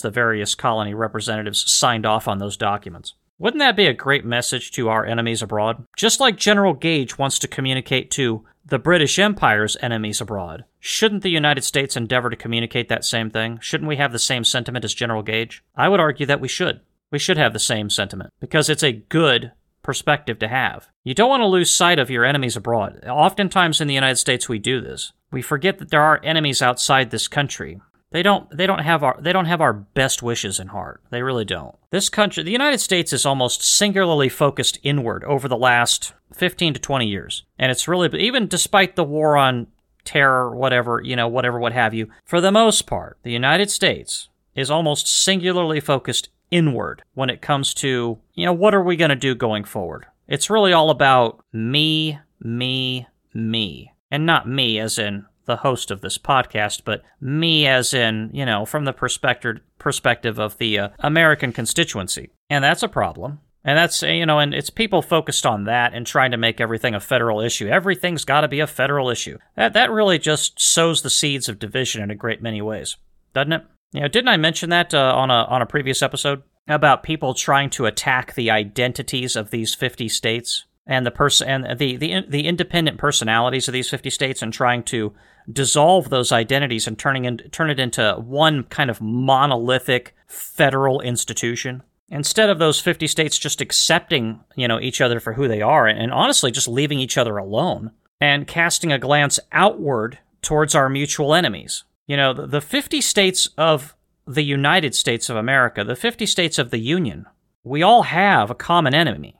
[0.00, 3.14] the various colony representatives signed off on those documents.
[3.38, 5.84] Wouldn't that be a great message to our enemies abroad?
[5.96, 11.30] Just like General Gage wants to communicate to the British Empire's enemies abroad, shouldn't the
[11.30, 13.58] United States endeavor to communicate that same thing?
[13.60, 15.64] Shouldn't we have the same sentiment as General Gage?
[15.76, 16.80] I would argue that we should.
[17.10, 19.52] We should have the same sentiment because it's a good
[19.82, 20.88] perspective to have.
[21.04, 23.04] You don't want to lose sight of your enemies abroad.
[23.06, 25.12] Oftentimes in the United States we do this.
[25.30, 27.80] We forget that there are enemies outside this country.
[28.12, 31.00] They don't they don't have our they don't have our best wishes in heart.
[31.10, 31.74] They really don't.
[31.90, 36.80] This country, the United States is almost singularly focused inward over the last 15 to
[36.80, 37.44] 20 years.
[37.58, 39.66] And it's really even despite the war on
[40.04, 44.28] terror, whatever, you know, whatever what have you, for the most part, the United States
[44.54, 49.08] is almost singularly focused inward when it comes to, you know, what are we going
[49.08, 50.06] to do going forward?
[50.28, 53.92] It's really all about me, me, me.
[54.10, 58.46] And not me as in the host of this podcast, but me as in, you
[58.46, 62.30] know, from the perspective perspective of the uh, American constituency.
[62.48, 63.40] And that's a problem.
[63.64, 66.94] And that's, you know, and it's people focused on that and trying to make everything
[66.94, 67.68] a federal issue.
[67.68, 69.38] Everything's got to be a federal issue.
[69.56, 72.96] That, that really just sows the seeds of division in a great many ways,
[73.34, 73.64] doesn't it?
[74.00, 77.70] Know, didn't I mention that uh, on a on a previous episode about people trying
[77.70, 82.46] to attack the identities of these 50 states and the person and the, the the
[82.46, 85.12] independent personalities of these 50 states and trying to
[85.50, 91.82] dissolve those identities and turning in, turn it into one kind of monolithic federal institution?
[92.08, 95.86] Instead of those 50 states just accepting you know each other for who they are
[95.86, 97.90] and, and honestly just leaving each other alone
[98.20, 103.48] and casting a glance outward towards our mutual enemies you know the, the 50 states
[103.56, 103.94] of
[104.26, 107.26] the United States of America the 50 states of the union
[107.64, 109.36] we all have a common enemy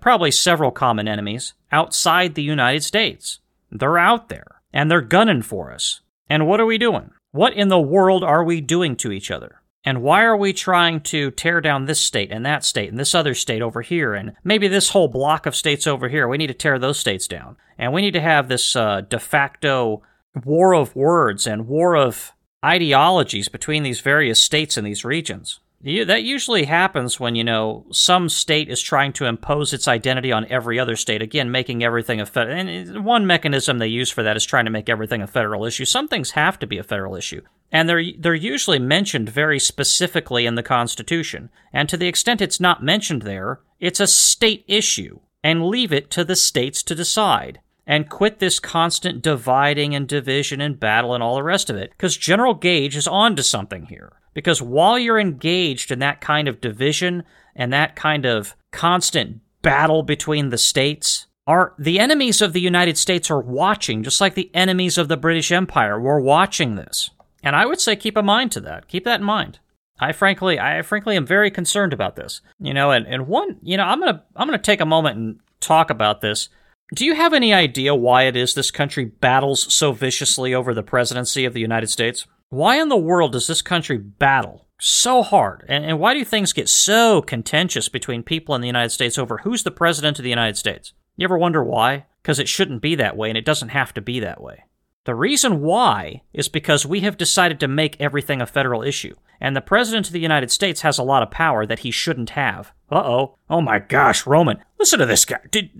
[0.00, 3.40] probably several common enemies outside the United States
[3.72, 6.00] they're out there and they're gunning for us.
[6.28, 7.10] And what are we doing?
[7.32, 9.62] What in the world are we doing to each other?
[9.84, 13.14] And why are we trying to tear down this state and that state and this
[13.14, 16.28] other state over here and maybe this whole block of states over here?
[16.28, 17.56] We need to tear those states down.
[17.78, 20.02] And we need to have this uh, de facto
[20.44, 22.32] war of words and war of
[22.64, 25.60] ideologies between these various states and these regions.
[25.84, 30.46] That usually happens when, you know, some state is trying to impose its identity on
[30.46, 31.22] every other state.
[31.22, 32.56] Again, making everything a federal.
[32.56, 35.84] And one mechanism they use for that is trying to make everything a federal issue.
[35.84, 37.42] Some things have to be a federal issue.
[37.72, 41.50] And they're, they're usually mentioned very specifically in the Constitution.
[41.72, 45.18] And to the extent it's not mentioned there, it's a state issue.
[45.42, 50.60] And leave it to the states to decide and quit this constant dividing and division
[50.60, 51.90] and battle and all the rest of it.
[51.90, 54.12] Because General Gage is on to something here.
[54.34, 57.24] Because while you're engaged in that kind of division
[57.54, 62.96] and that kind of constant battle between the states, are the enemies of the United
[62.96, 67.10] States are watching, just like the enemies of the British Empire were watching this.
[67.42, 68.86] And I would say keep a mind to that.
[68.88, 69.58] Keep that in mind.
[69.98, 72.40] I frankly, I frankly am very concerned about this.
[72.60, 75.40] You know, and, and one, you know, I'm gonna I'm gonna take a moment and
[75.60, 76.48] talk about this.
[76.94, 80.82] Do you have any idea why it is this country battles so viciously over the
[80.82, 82.26] presidency of the United States?
[82.50, 85.64] Why in the world does this country battle so hard?
[85.68, 89.38] And, and, why do things get so contentious between people in the United States over
[89.38, 90.92] who's the president of the United States?
[91.16, 92.04] You ever wonder why?
[92.20, 94.64] Because it shouldn't be that way, and it doesn't have to be that way.
[95.04, 99.56] The reason why is because we have decided to make everything a federal issue, and
[99.56, 102.72] the President of the United States has a lot of power that he shouldn't have.
[102.88, 103.38] Uh oh.
[103.50, 105.40] Oh my gosh, Roman, listen to this guy.
[105.50, 105.70] Did,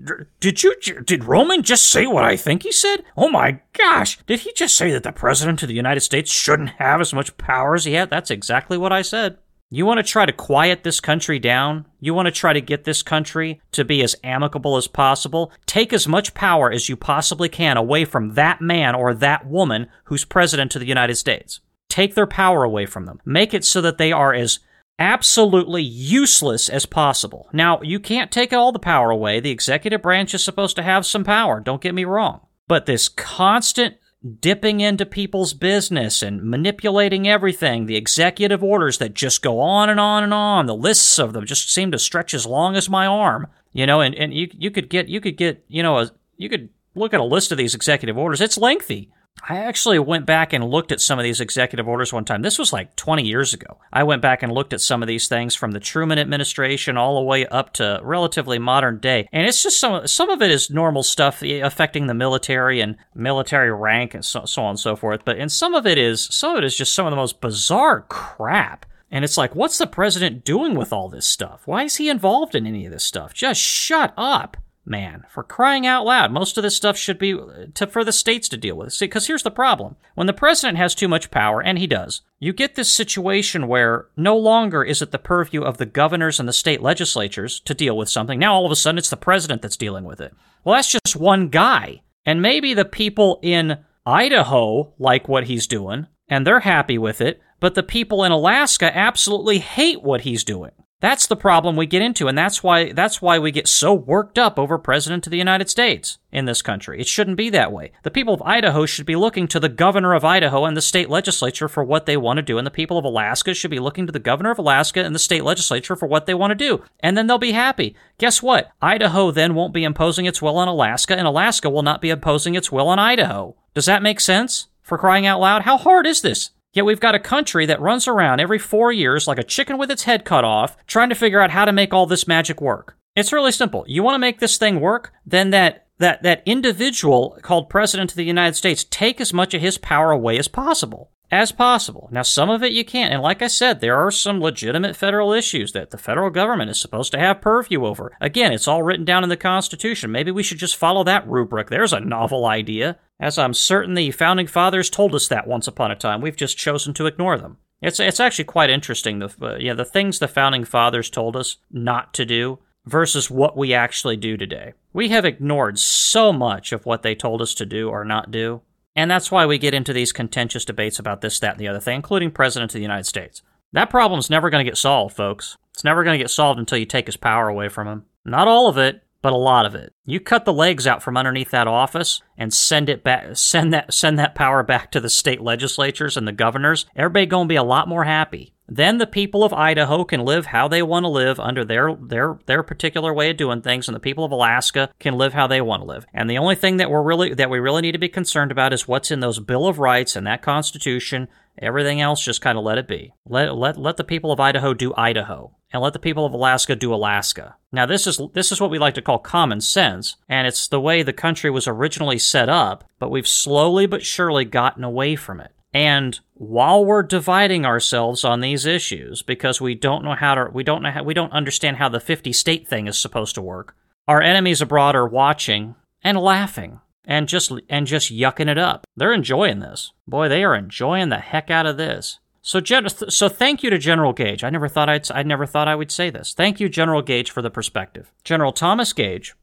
[0.41, 3.03] did you, did Roman just say what I think he said?
[3.15, 6.71] Oh my gosh, did he just say that the President of the United States shouldn't
[6.71, 8.09] have as much power as he had?
[8.09, 9.37] That's exactly what I said.
[9.75, 11.87] You want to try to quiet this country down?
[11.99, 15.51] You want to try to get this country to be as amicable as possible?
[15.65, 19.87] Take as much power as you possibly can away from that man or that woman
[20.03, 21.59] who's president of the United States.
[21.89, 23.19] Take their power away from them.
[23.25, 24.59] Make it so that they are as
[24.99, 27.49] absolutely useless as possible.
[27.51, 29.39] Now, you can't take all the power away.
[29.39, 32.41] The executive branch is supposed to have some power, don't get me wrong.
[32.67, 33.95] But this constant
[34.39, 39.99] dipping into people's business and manipulating everything, the executive orders that just go on and
[39.99, 43.05] on and on, the lists of them just seem to stretch as long as my
[43.05, 46.11] arm, you know, and, and you, you could get, you could get, you know, a,
[46.37, 48.39] you could look at a list of these executive orders.
[48.39, 49.11] It's lengthy.
[49.49, 52.43] I actually went back and looked at some of these executive orders one time.
[52.43, 53.77] This was like 20 years ago.
[53.91, 57.15] I went back and looked at some of these things from the Truman administration all
[57.15, 59.27] the way up to relatively modern day.
[59.33, 62.95] And it's just some some of it is normal stuff eh, affecting the military and
[63.15, 65.21] military rank and so, so on and so forth.
[65.25, 67.41] But and some of it is some of it is just some of the most
[67.41, 68.85] bizarre crap.
[69.11, 71.67] And it's like, what's the president doing with all this stuff?
[71.67, 73.33] Why is he involved in any of this stuff?
[73.33, 74.57] Just shut up.
[74.85, 78.11] Man, for crying out loud, most of this stuff should be uh, to, for the
[78.11, 78.91] states to deal with.
[78.91, 79.95] See, because here's the problem.
[80.15, 84.07] When the president has too much power, and he does, you get this situation where
[84.17, 87.95] no longer is it the purview of the governors and the state legislatures to deal
[87.95, 88.37] with something.
[88.37, 90.33] Now all of a sudden it's the president that's dealing with it.
[90.65, 92.01] Well, that's just one guy.
[92.25, 97.41] And maybe the people in Idaho like what he's doing, and they're happy with it,
[97.61, 100.71] but the people in Alaska absolutely hate what he's doing.
[101.03, 104.39] That's the problem we get into, and that's why that's why we get so worked
[104.39, 106.97] up over President of the United States in this country.
[107.01, 107.91] It shouldn't be that way.
[108.03, 111.09] The people of Idaho should be looking to the governor of Idaho and the state
[111.09, 114.05] legislature for what they want to do, and the people of Alaska should be looking
[114.05, 116.81] to the governor of Alaska and the state legislature for what they want to do.
[117.01, 117.97] And then they'll be happy.
[118.17, 118.71] Guess what?
[118.81, 122.55] Idaho then won't be imposing its will on Alaska, and Alaska will not be imposing
[122.55, 123.57] its will on Idaho.
[123.73, 124.67] Does that make sense?
[124.81, 126.51] For crying out loud, how hard is this?
[126.73, 129.91] Yet we've got a country that runs around every four years like a chicken with
[129.91, 132.97] its head cut off, trying to figure out how to make all this magic work.
[133.15, 133.85] It's really simple.
[133.87, 135.13] You want to make this thing work?
[135.25, 139.61] Then that that that individual called President of the United States take as much of
[139.61, 142.09] his power away as possible as possible.
[142.11, 143.11] Now, some of it you can't.
[143.11, 146.79] And like I said, there are some legitimate federal issues that the federal government is
[146.79, 148.15] supposed to have purview over.
[148.21, 150.11] Again, it's all written down in the Constitution.
[150.11, 151.69] Maybe we should just follow that rubric.
[151.69, 152.99] There's a novel idea.
[153.23, 156.19] As I'm certain the founding fathers told us that once upon a time.
[156.19, 157.55] We've just chosen to ignore them.
[157.81, 159.19] It's, it's actually quite interesting.
[159.19, 163.55] The, uh, yeah, the things the founding fathers told us not to do versus what
[163.55, 164.73] we actually do today.
[164.91, 168.61] We have ignored so much of what they told us to do or not do.
[168.93, 171.79] And that's why we get into these contentious debates about this, that, and the other
[171.79, 173.41] thing, including President of the United States.
[173.71, 175.55] That problem's never going to get solved, folks.
[175.73, 178.03] It's never going to get solved until you take his power away from him.
[178.25, 179.93] Not all of it, but a lot of it.
[180.05, 183.91] You cut the legs out from underneath that office and send it back send that
[183.93, 187.55] send that power back to the state legislatures and the governors, everybody going to be
[187.55, 188.53] a lot more happy.
[188.67, 192.37] Then the people of Idaho can live how they want to live under their their
[192.45, 195.61] their particular way of doing things and the people of Alaska can live how they
[195.61, 196.05] want to live.
[196.13, 198.73] And the only thing that we're really that we really need to be concerned about
[198.73, 201.27] is what's in those Bill of Rights and that constitution
[201.57, 203.13] Everything else, just kind of let it be.
[203.25, 206.75] Let, let, let the people of Idaho do Idaho, and let the people of Alaska
[206.75, 207.55] do Alaska.
[207.71, 210.81] Now, this is, this is what we like to call common sense, and it's the
[210.81, 215.39] way the country was originally set up, but we've slowly but surely gotten away from
[215.39, 215.51] it.
[215.73, 220.63] And while we're dividing ourselves on these issues because we don't know how to, we
[220.63, 223.75] don't know how, we don't understand how the 50 state thing is supposed to work,
[224.07, 228.85] our enemies abroad are watching and laughing and just and just yucking it up.
[228.95, 229.91] They're enjoying this.
[230.07, 232.19] Boy, they are enjoying the heck out of this.
[232.41, 234.43] So, so thank you to General Gage.
[234.43, 236.33] I never thought I'd I never thought I would say this.
[236.33, 238.11] Thank you, General Gage, for the perspective.
[238.23, 239.33] General Thomas Gage,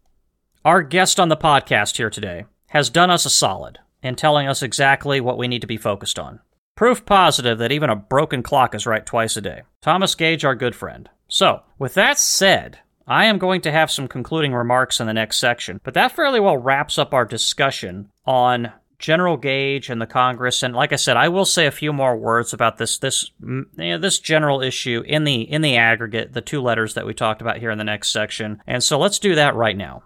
[0.64, 4.62] our guest on the podcast here today, has done us a solid in telling us
[4.62, 6.40] exactly what we need to be focused on.
[6.76, 9.62] Proof positive that even a broken clock is right twice a day.
[9.80, 11.08] Thomas Gage, our good friend.
[11.28, 15.38] So, with that said, I am going to have some concluding remarks in the next
[15.38, 20.62] section, but that fairly well wraps up our discussion on General Gage and the Congress.
[20.62, 23.66] And like I said, I will say a few more words about this this you
[23.76, 27.40] know, this general issue in the in the aggregate, the two letters that we talked
[27.40, 28.62] about here in the next section.
[28.66, 30.04] And so let's do that right now.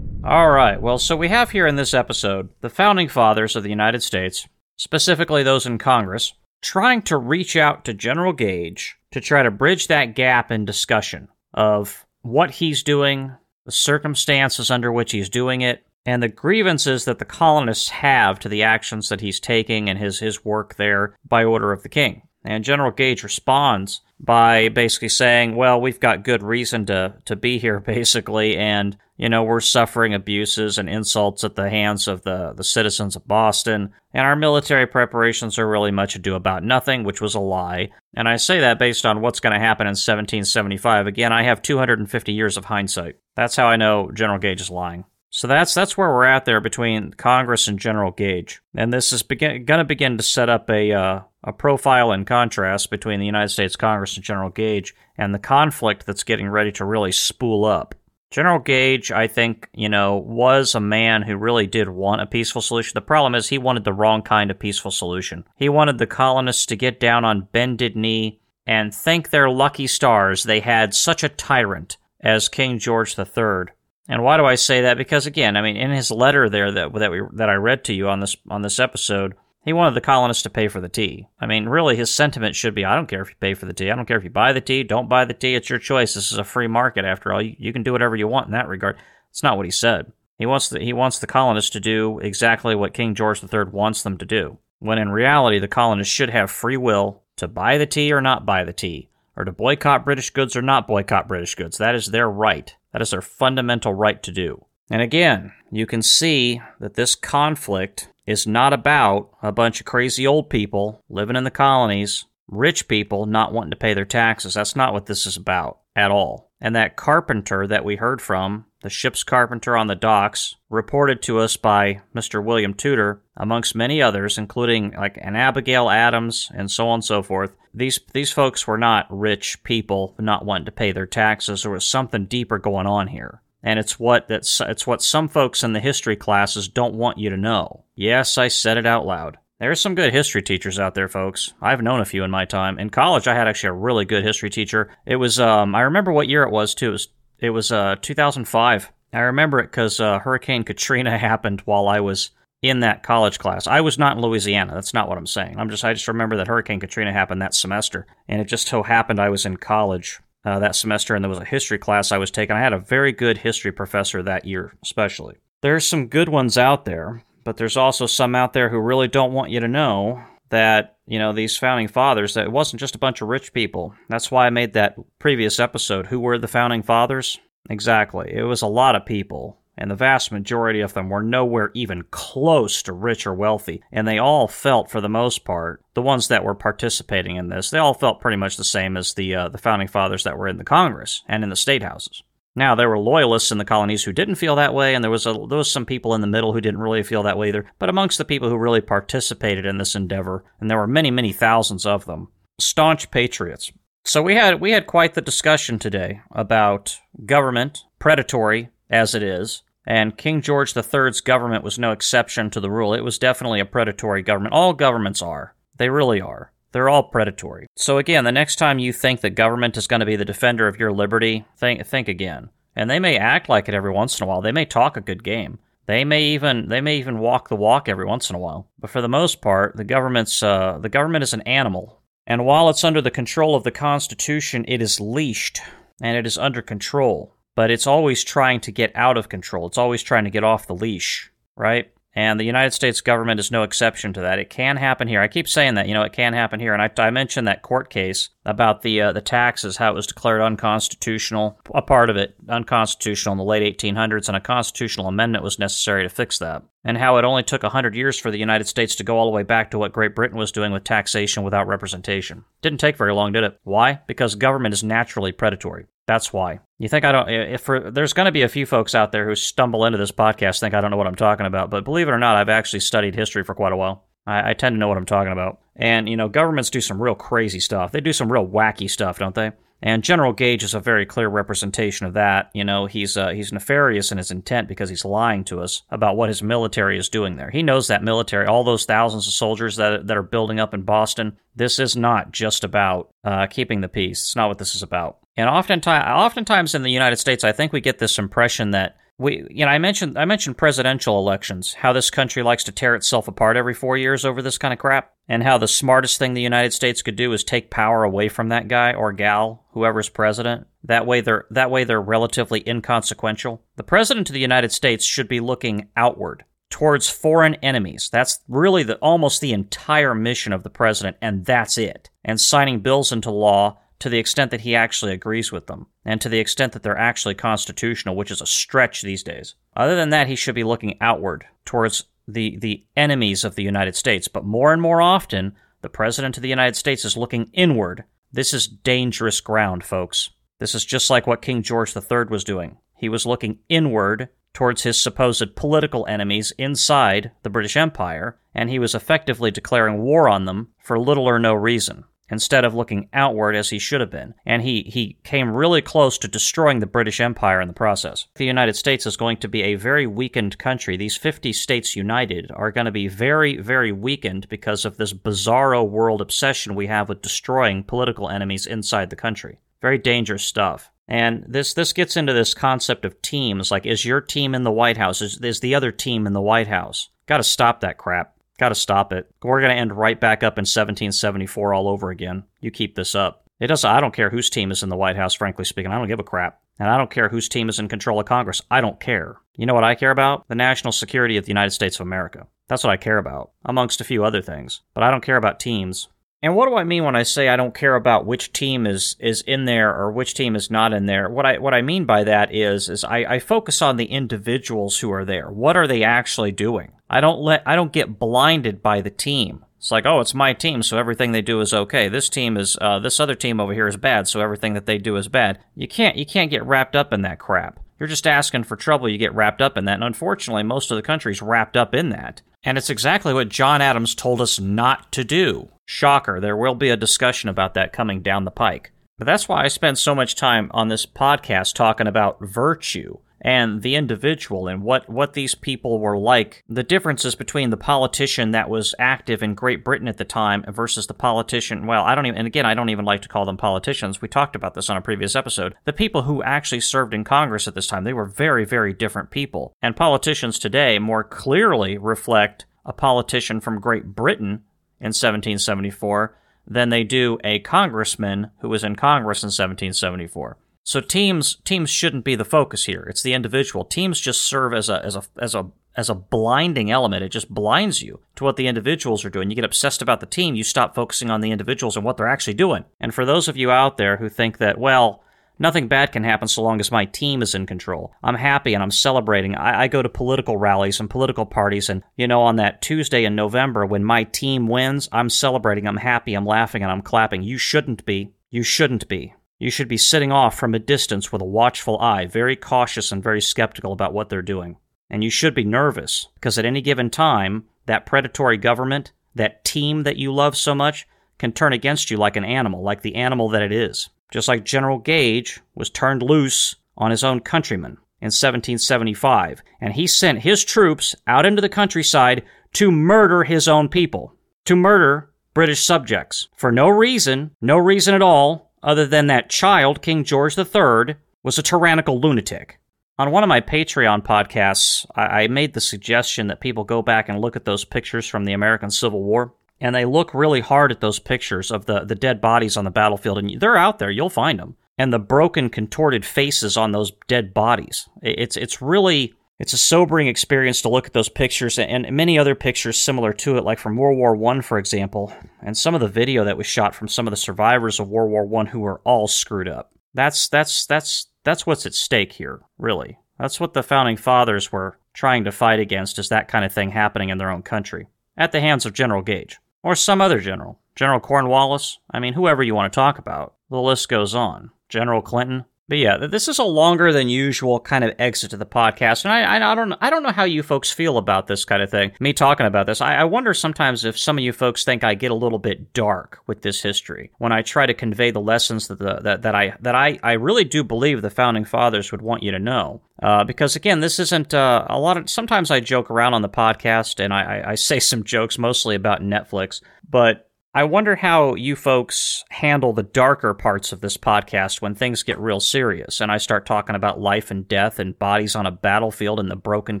[0.24, 0.80] All right.
[0.80, 4.48] Well, so we have here in this episode the founding fathers of the United States,
[4.76, 6.32] specifically those in Congress,
[6.62, 11.26] trying to reach out to General Gage to try to bridge that gap in discussion
[11.54, 13.32] of what he's doing,
[13.64, 18.50] the circumstances under which he's doing it, and the grievances that the colonists have to
[18.50, 22.28] the actions that he's taking and his, his work there by order of the king.
[22.44, 27.56] And General Gage responds by basically saying, well, we've got good reason to, to be
[27.56, 32.52] here, basically, and you know, we're suffering abuses and insults at the hands of the,
[32.54, 37.20] the citizens of Boston, and our military preparations are really much ado about nothing, which
[37.20, 37.90] was a lie.
[38.14, 41.06] And I say that based on what's going to happen in 1775.
[41.06, 43.16] Again, I have 250 years of hindsight.
[43.34, 45.04] That's how I know General Gage is lying.
[45.30, 49.22] So that's that's where we're at there between Congress and General Gage, and this is
[49.22, 53.26] begin, going to begin to set up a uh, a profile and contrast between the
[53.26, 57.66] United States Congress and General Gage, and the conflict that's getting ready to really spool
[57.66, 57.94] up.
[58.30, 62.60] General Gage, I think, you know, was a man who really did want a peaceful
[62.60, 62.92] solution.
[62.94, 65.44] The problem is he wanted the wrong kind of peaceful solution.
[65.56, 70.42] He wanted the colonists to get down on bended knee and thank their lucky stars
[70.42, 73.72] they had such a tyrant as King George III.
[74.08, 74.98] And why do I say that?
[74.98, 77.94] Because again, I mean, in his letter there that that we that I read to
[77.94, 79.34] you on this on this episode,
[79.66, 81.26] he wanted the colonists to pay for the tea.
[81.40, 83.72] I mean, really, his sentiment should be I don't care if you pay for the
[83.72, 83.90] tea.
[83.90, 85.56] I don't care if you buy the tea, don't buy the tea.
[85.56, 86.14] It's your choice.
[86.14, 87.42] This is a free market, after all.
[87.42, 88.96] You, you can do whatever you want in that regard.
[89.30, 90.12] It's not what he said.
[90.38, 94.04] He wants, the, he wants the colonists to do exactly what King George III wants
[94.04, 97.86] them to do, when in reality, the colonists should have free will to buy the
[97.86, 101.56] tea or not buy the tea, or to boycott British goods or not boycott British
[101.56, 101.76] goods.
[101.78, 102.72] That is their right.
[102.92, 104.64] That is their fundamental right to do.
[104.88, 110.26] And again, you can see that this conflict is not about a bunch of crazy
[110.26, 114.54] old people living in the colonies, rich people not wanting to pay their taxes.
[114.54, 116.50] That's not what this is about at all.
[116.60, 121.38] And that carpenter that we heard from, the ship's carpenter on the docks, reported to
[121.38, 122.42] us by Mr.
[122.42, 127.22] William Tudor, amongst many others, including like an Abigail Adams and so on and so
[127.22, 127.54] forth.
[127.74, 131.62] These these folks were not rich people not wanting to pay their taxes.
[131.62, 133.42] There was something deeper going on here.
[133.66, 137.30] And it's what that's it's what some folks in the history classes don't want you
[137.30, 137.82] to know.
[137.96, 139.38] Yes, I said it out loud.
[139.58, 141.52] There's some good history teachers out there, folks.
[141.60, 142.78] I've known a few in my time.
[142.78, 144.96] In college, I had actually a really good history teacher.
[145.04, 146.90] It was, um, I remember what year it was too.
[146.90, 147.08] It was,
[147.40, 148.92] it was uh, 2005.
[149.12, 152.30] I remember it because uh, Hurricane Katrina happened while I was
[152.62, 153.66] in that college class.
[153.66, 154.74] I was not in Louisiana.
[154.74, 155.58] That's not what I'm saying.
[155.58, 158.84] I'm just, I just remember that Hurricane Katrina happened that semester, and it just so
[158.84, 162.18] happened I was in college uh, that semester, and there was a history class I
[162.18, 162.54] was taking.
[162.54, 165.34] I had a very good history professor that year, especially.
[165.60, 169.32] There's some good ones out there, but there's also some out there who really don't
[169.32, 173.00] want you to know that, you know, these founding fathers, that it wasn't just a
[173.00, 173.94] bunch of rich people.
[174.08, 176.06] That's why I made that previous episode.
[176.06, 177.40] Who were the founding fathers?
[177.68, 178.32] Exactly.
[178.32, 182.04] It was a lot of people, and the vast majority of them were nowhere even
[182.10, 183.82] close to rich or wealthy.
[183.92, 187.70] And they all felt, for the most part, the ones that were participating in this,
[187.70, 190.48] they all felt pretty much the same as the uh, the founding fathers that were
[190.48, 192.22] in the Congress and in the state houses.
[192.54, 195.26] Now there were loyalists in the colonies who didn't feel that way, and there was
[195.26, 197.70] a, there was some people in the middle who didn't really feel that way either.
[197.78, 201.32] But amongst the people who really participated in this endeavor, and there were many many
[201.32, 203.70] thousands of them, staunch patriots.
[204.04, 209.62] So we had we had quite the discussion today about government, predatory as it is,
[209.86, 212.92] and King George III's government was no exception to the rule.
[212.92, 214.54] It was definitely a predatory government.
[214.54, 215.54] All governments are.
[215.76, 216.52] They really are.
[216.72, 217.68] They're all predatory.
[217.76, 220.68] So again, the next time you think that government is going to be the defender
[220.68, 222.50] of your liberty, think think again.
[222.74, 224.42] And they may act like it every once in a while.
[224.42, 225.58] They may talk a good game.
[225.86, 228.68] They may even they may even walk the walk every once in a while.
[228.78, 232.02] But for the most part, the government's uh, the government is an animal.
[232.26, 235.60] And while it's under the control of the Constitution, it is leashed
[236.00, 237.35] and it is under control.
[237.56, 239.66] But it's always trying to get out of control.
[239.66, 241.90] It's always trying to get off the leash, right?
[242.16, 244.38] And the United States government is no exception to that.
[244.38, 245.20] It can happen here.
[245.20, 246.72] I keep saying that, you know, it can happen here.
[246.72, 250.06] And I, I mentioned that court case about the uh, the taxes, how it was
[250.06, 255.44] declared unconstitutional, a part of it unconstitutional in the late 1800s, and a constitutional amendment
[255.44, 256.62] was necessary to fix that.
[256.84, 259.36] And how it only took 100 years for the United States to go all the
[259.36, 262.44] way back to what Great Britain was doing with taxation without representation.
[262.62, 263.60] Didn't take very long, did it?
[263.64, 264.00] Why?
[264.06, 265.84] Because government is naturally predatory.
[266.06, 266.60] That's why.
[266.78, 267.28] You think I don't?
[267.28, 270.12] If for, there's going to be a few folks out there who stumble into this
[270.12, 272.48] podcast think I don't know what I'm talking about, but believe it or not, I've
[272.48, 274.04] actually studied history for quite a while.
[274.26, 275.60] I, I tend to know what I'm talking about.
[275.74, 277.92] And you know, governments do some real crazy stuff.
[277.92, 279.52] They do some real wacky stuff, don't they?
[279.82, 282.50] And General Gage is a very clear representation of that.
[282.54, 286.16] You know, he's uh, he's nefarious in his intent because he's lying to us about
[286.16, 287.50] what his military is doing there.
[287.50, 290.82] He knows that military, all those thousands of soldiers that that are building up in
[290.82, 291.36] Boston.
[291.54, 294.22] This is not just about uh, keeping the peace.
[294.22, 295.18] It's not what this is about.
[295.36, 299.46] And oftentimes, oftentimes in the United States, I think we get this impression that we,
[299.48, 303.28] you know, I mentioned I mentioned presidential elections, how this country likes to tear itself
[303.28, 306.42] apart every four years over this kind of crap, and how the smartest thing the
[306.42, 310.66] United States could do is take power away from that guy or gal, whoever's president.
[310.84, 313.62] That way, they're that way they're relatively inconsequential.
[313.76, 318.10] The president of the United States should be looking outward towards foreign enemies.
[318.12, 322.10] That's really the almost the entire mission of the president, and that's it.
[322.22, 326.20] And signing bills into law to the extent that he actually agrees with them, and
[326.20, 329.54] to the extent that they're actually constitutional, which is a stretch these days.
[329.74, 333.96] Other than that, he should be looking outward towards the, the enemies of the United
[333.96, 334.28] States.
[334.28, 338.04] But more and more often, the President of the United States is looking inward.
[338.32, 340.30] This is dangerous ground, folks.
[340.58, 342.78] This is just like what King George III was doing.
[342.96, 348.78] He was looking inward towards his supposed political enemies inside the British Empire, and he
[348.78, 353.54] was effectively declaring war on them for little or no reason instead of looking outward
[353.54, 354.34] as he should have been.
[354.44, 358.26] And he, he came really close to destroying the British Empire in the process.
[358.34, 360.96] The United States is going to be a very weakened country.
[360.96, 365.88] These 50 states united are going to be very, very weakened because of this bizarro
[365.88, 369.60] world obsession we have with destroying political enemies inside the country.
[369.80, 370.90] Very dangerous stuff.
[371.08, 373.70] And this this gets into this concept of teams.
[373.70, 375.22] Like, is your team in the White House?
[375.22, 377.10] Is, is the other team in the White House?
[377.26, 378.35] Got to stop that crap.
[378.58, 379.30] Got to stop it.
[379.42, 382.44] We're to end right back up in 1774 all over again.
[382.60, 383.44] You keep this up.
[383.58, 383.90] It doesn't.
[383.90, 385.34] I don't care whose team is in the White House.
[385.34, 386.60] Frankly speaking, I don't give a crap.
[386.78, 388.60] And I don't care whose team is in control of Congress.
[388.70, 389.38] I don't care.
[389.56, 390.46] You know what I care about?
[390.48, 392.46] The national security of the United States of America.
[392.68, 394.82] That's what I care about, amongst a few other things.
[394.92, 396.08] But I don't care about teams.
[396.42, 399.16] And what do I mean when I say I don't care about which team is
[399.18, 401.28] is in there or which team is not in there?
[401.28, 404.98] What I what I mean by that is is I, I focus on the individuals
[404.98, 405.50] who are there.
[405.50, 406.92] What are they actually doing?
[407.08, 409.64] I don't let I don't get blinded by the team.
[409.78, 412.08] It's like, oh, it's my team, so everything they do is okay.
[412.08, 414.98] This team is uh, this other team over here is bad, so everything that they
[414.98, 415.58] do is bad.
[415.74, 417.78] You can't you can't get wrapped up in that crap.
[417.98, 419.08] You're just asking for trouble.
[419.08, 422.10] You get wrapped up in that, and unfortunately, most of the country's wrapped up in
[422.10, 422.42] that.
[422.66, 425.68] And it's exactly what John Adams told us not to do.
[425.86, 428.90] Shocker, there will be a discussion about that coming down the pike.
[429.18, 433.82] But that's why I spend so much time on this podcast talking about virtue and
[433.82, 436.64] the individual and what, what these people were like.
[436.68, 441.06] The differences between the politician that was active in Great Britain at the time versus
[441.06, 443.56] the politician, well, I don't even, and again, I don't even like to call them
[443.56, 444.20] politicians.
[444.20, 445.74] We talked about this on a previous episode.
[445.84, 449.30] The people who actually served in Congress at this time, they were very, very different
[449.30, 449.72] people.
[449.82, 454.62] And politicians today more clearly reflect a politician from Great Britain
[455.00, 460.56] in 1774 than they do a congressman who was in Congress in 1774.
[460.86, 463.04] So teams teams shouldn't be the focus here.
[463.10, 463.84] It's the individual.
[463.84, 465.66] Teams just serve as a as a as a
[465.96, 467.24] as a blinding element.
[467.24, 469.50] It just blinds you to what the individuals are doing.
[469.50, 472.28] You get obsessed about the team, you stop focusing on the individuals and what they're
[472.28, 472.84] actually doing.
[473.00, 475.24] And for those of you out there who think that, well,
[475.58, 478.12] Nothing bad can happen so long as my team is in control.
[478.22, 479.54] I'm happy and I'm celebrating.
[479.54, 483.24] I, I, go to political rallies and political parties, and you know, on that Tuesday
[483.24, 487.42] in November when my team wins, I'm celebrating, I'm happy, I'm laughing, and I'm clapping.
[487.42, 488.34] You shouldn't be.
[488.50, 489.32] You shouldn't be.
[489.58, 493.22] You should be sitting off from a distance with a watchful eye, very cautious and
[493.22, 494.76] very skeptical about what they're doing.
[495.08, 500.02] And you should be nervous, because at any given time, that predatory government, that team
[500.02, 501.06] that you love so much,
[501.38, 504.64] can turn against you like an animal, like the animal that it is just like
[504.64, 510.64] General Gage was turned loose on his own countrymen in 1775, and he sent his
[510.64, 512.42] troops out into the countryside
[512.72, 514.34] to murder his own people,
[514.64, 520.00] to murder British subjects, for no reason, no reason at all, other than that child,
[520.00, 522.78] King George III, was a tyrannical lunatic.
[523.18, 527.40] On one of my Patreon podcasts, I made the suggestion that people go back and
[527.40, 531.00] look at those pictures from the American Civil War and they look really hard at
[531.00, 534.10] those pictures of the, the dead bodies on the battlefield, and they're out there.
[534.10, 538.08] You'll find them, and the broken, contorted faces on those dead bodies.
[538.22, 542.54] It's it's really it's a sobering experience to look at those pictures and many other
[542.54, 545.32] pictures similar to it, like from World War One, for example,
[545.62, 548.30] and some of the video that was shot from some of the survivors of World
[548.30, 549.92] War One who were all screwed up.
[550.14, 553.18] That's that's that's that's what's at stake here, really.
[553.38, 556.90] That's what the founding fathers were trying to fight against is that kind of thing
[556.90, 560.80] happening in their own country at the hands of General Gage or some other general.
[560.94, 563.54] General Cornwallis, I mean, whoever you want to talk about.
[563.70, 564.70] The list goes on.
[564.88, 565.64] General Clinton.
[565.88, 569.32] But yeah, this is a longer than usual kind of exit to the podcast, and
[569.32, 571.90] I, I, I don't I don't know how you folks feel about this kind of
[571.90, 572.12] thing.
[572.18, 575.14] Me talking about this, I, I wonder sometimes if some of you folks think I
[575.14, 578.88] get a little bit dark with this history when I try to convey the lessons
[578.88, 582.22] that the, that, that I that I, I really do believe the founding fathers would
[582.22, 583.02] want you to know.
[583.22, 585.30] Uh, because again, this isn't uh, a lot of.
[585.30, 589.22] Sometimes I joke around on the podcast and I, I say some jokes mostly about
[589.22, 590.45] Netflix, but
[590.76, 595.38] I wonder how you folks handle the darker parts of this podcast when things get
[595.38, 599.40] real serious and I start talking about life and death and bodies on a battlefield
[599.40, 600.00] and the broken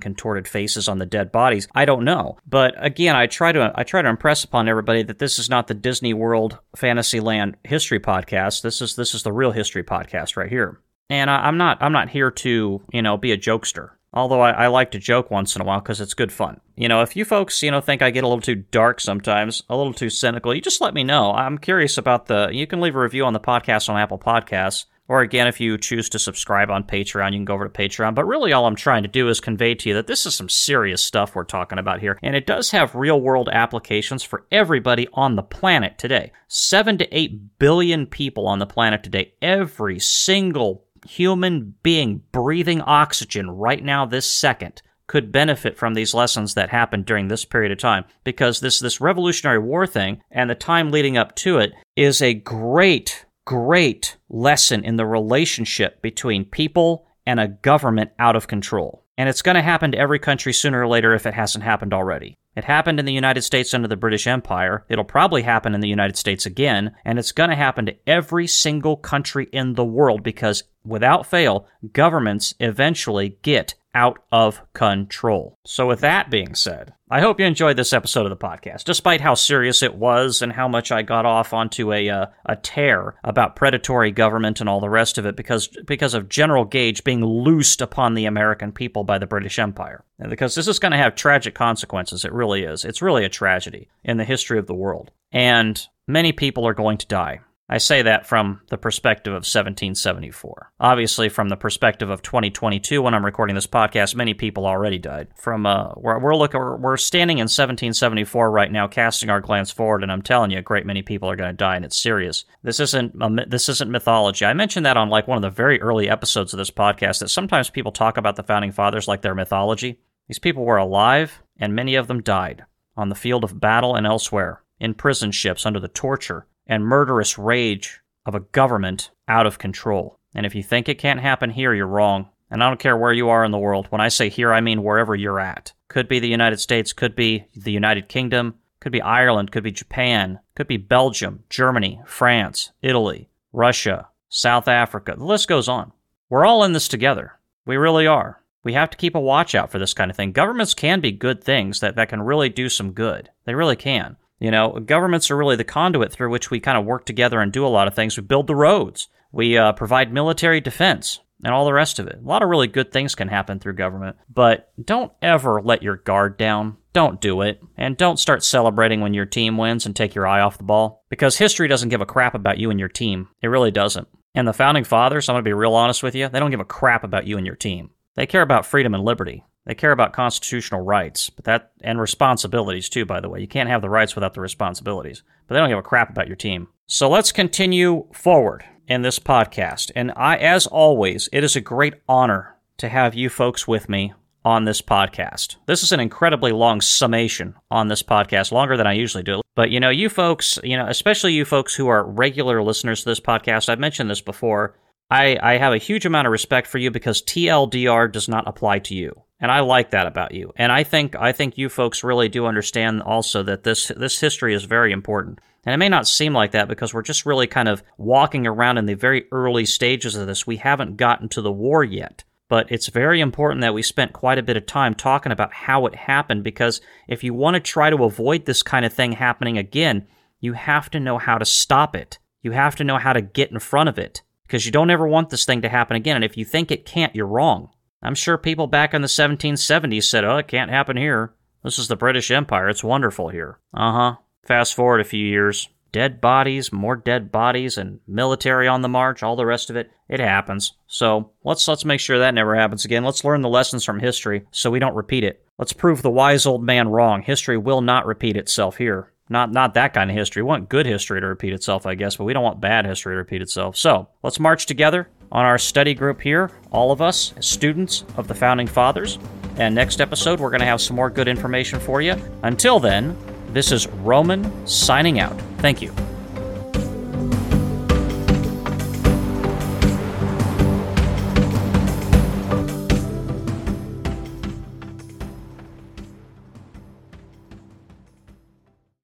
[0.00, 1.66] contorted faces on the dead bodies.
[1.74, 2.36] I don't know.
[2.46, 5.66] But again, I try to I try to impress upon everybody that this is not
[5.66, 8.60] the Disney World Fantasyland history podcast.
[8.60, 10.82] This is this is the real history podcast right here.
[11.08, 13.92] And I, I'm not I'm not here to, you know, be a jokester.
[14.12, 16.60] Although I, I like to joke once in a while because it's good fun.
[16.74, 19.62] You know, if you folks, you know, think I get a little too dark sometimes,
[19.68, 21.32] a little too cynical, you just let me know.
[21.32, 22.48] I'm curious about the.
[22.50, 24.86] You can leave a review on the podcast on Apple Podcasts.
[25.08, 28.14] Or again, if you choose to subscribe on Patreon, you can go over to Patreon.
[28.14, 30.48] But really, all I'm trying to do is convey to you that this is some
[30.48, 32.18] serious stuff we're talking about here.
[32.22, 36.32] And it does have real world applications for everybody on the planet today.
[36.48, 39.34] Seven to eight billion people on the planet today.
[39.40, 46.54] Every single human being breathing oxygen right now, this second, could benefit from these lessons
[46.54, 48.04] that happened during this period of time.
[48.24, 52.34] Because this this revolutionary war thing and the time leading up to it is a
[52.34, 59.04] great great lesson in the relationship between people and a government out of control.
[59.16, 61.94] And it's going to happen to every country sooner or later if it hasn't happened
[61.94, 64.84] already it happened in the United States under the British Empire.
[64.88, 66.96] It'll probably happen in the United States again.
[67.04, 71.68] And it's going to happen to every single country in the world because, without fail,
[71.92, 75.58] governments eventually get out of control.
[75.66, 79.20] So, with that being said, I hope you enjoyed this episode of the podcast, despite
[79.20, 83.16] how serious it was and how much I got off onto a uh, a tear
[83.22, 87.22] about predatory government and all the rest of it because because of General Gage being
[87.22, 90.05] loosed upon the American people by the British Empire.
[90.28, 92.84] Because this is going to have tragic consequences, it really is.
[92.84, 95.10] It's really a tragedy in the history of the world.
[95.30, 97.40] And Many people are going to die.
[97.68, 100.72] I say that from the perspective of 1774.
[100.78, 105.28] Obviously, from the perspective of 2022, when I'm recording this podcast, many people already died.
[105.36, 110.04] From uh, we're we're looking we're standing in 1774 right now, casting our glance forward,
[110.04, 112.44] and I'm telling you, a great many people are going to die, and it's serious.
[112.62, 114.44] This isn't this isn't mythology.
[114.44, 117.18] I mentioned that on like one of the very early episodes of this podcast.
[117.18, 119.98] That sometimes people talk about the founding fathers like they're mythology.
[120.28, 122.64] These people were alive, and many of them died
[122.96, 127.38] on the field of battle and elsewhere, in prison ships under the torture and murderous
[127.38, 130.18] rage of a government out of control.
[130.34, 132.28] And if you think it can't happen here, you're wrong.
[132.50, 133.86] And I don't care where you are in the world.
[133.90, 135.72] When I say here, I mean wherever you're at.
[135.88, 139.72] Could be the United States, could be the United Kingdom, could be Ireland, could be
[139.72, 145.14] Japan, could be Belgium, Germany, France, Italy, Russia, South Africa.
[145.16, 145.92] The list goes on.
[146.28, 147.38] We're all in this together.
[147.64, 148.42] We really are.
[148.62, 150.32] We have to keep a watch out for this kind of thing.
[150.32, 153.30] Governments can be good things that, that can really do some good.
[153.44, 154.16] They really can.
[154.38, 157.52] You know, governments are really the conduit through which we kind of work together and
[157.52, 158.16] do a lot of things.
[158.16, 162.18] We build the roads, we uh, provide military defense, and all the rest of it.
[162.22, 165.96] A lot of really good things can happen through government, but don't ever let your
[165.96, 166.76] guard down.
[166.92, 167.60] Don't do it.
[167.76, 171.04] And don't start celebrating when your team wins and take your eye off the ball.
[171.10, 173.28] Because history doesn't give a crap about you and your team.
[173.42, 174.08] It really doesn't.
[174.34, 176.60] And the founding fathers, I'm going to be real honest with you, they don't give
[176.60, 177.90] a crap about you and your team.
[178.14, 179.44] They care about freedom and liberty.
[179.66, 183.40] They care about constitutional rights, but that and responsibilities too, by the way.
[183.40, 185.22] You can't have the rights without the responsibilities.
[185.46, 186.68] But they don't give a crap about your team.
[186.86, 189.90] So let's continue forward in this podcast.
[189.96, 194.12] And I as always, it is a great honor to have you folks with me
[194.44, 195.56] on this podcast.
[195.66, 199.40] This is an incredibly long summation on this podcast, longer than I usually do.
[199.56, 203.08] But you know, you folks, you know, especially you folks who are regular listeners to
[203.08, 204.78] this podcast, I've mentioned this before.
[205.10, 208.78] I, I have a huge amount of respect for you because TLDR does not apply
[208.80, 209.22] to you.
[209.38, 210.52] And I like that about you.
[210.56, 214.54] And I think I think you folks really do understand also that this this history
[214.54, 215.40] is very important.
[215.64, 218.78] And it may not seem like that because we're just really kind of walking around
[218.78, 220.46] in the very early stages of this.
[220.46, 222.24] We haven't gotten to the war yet.
[222.48, 225.86] But it's very important that we spent quite a bit of time talking about how
[225.86, 229.58] it happened because if you want to try to avoid this kind of thing happening
[229.58, 230.06] again,
[230.38, 232.20] you have to know how to stop it.
[232.42, 235.08] You have to know how to get in front of it because you don't ever
[235.08, 236.14] want this thing to happen again.
[236.14, 237.70] And if you think it can't, you're wrong.
[238.02, 241.32] I'm sure people back in the 1770s said, oh, it can't happen here.
[241.62, 242.68] This is the British Empire.
[242.68, 243.58] It's wonderful here.
[243.74, 244.16] Uh huh.
[244.44, 245.68] Fast forward a few years.
[245.92, 249.90] Dead bodies, more dead bodies, and military on the march, all the rest of it.
[250.08, 250.74] It happens.
[250.86, 253.02] So let's let's make sure that never happens again.
[253.02, 255.42] Let's learn the lessons from history so we don't repeat it.
[255.58, 257.22] Let's prove the wise old man wrong.
[257.22, 259.12] History will not repeat itself here.
[259.28, 260.42] Not not that kind of history.
[260.42, 263.14] We want good history to repeat itself, I guess, but we don't want bad history
[263.14, 263.76] to repeat itself.
[263.76, 268.34] So let's march together on our study group here, all of us students of the
[268.34, 269.18] Founding Fathers.
[269.58, 272.14] And next episode, we're going to have some more good information for you.
[272.42, 273.16] Until then,
[273.52, 275.38] this is Roman signing out.
[275.58, 275.92] Thank you.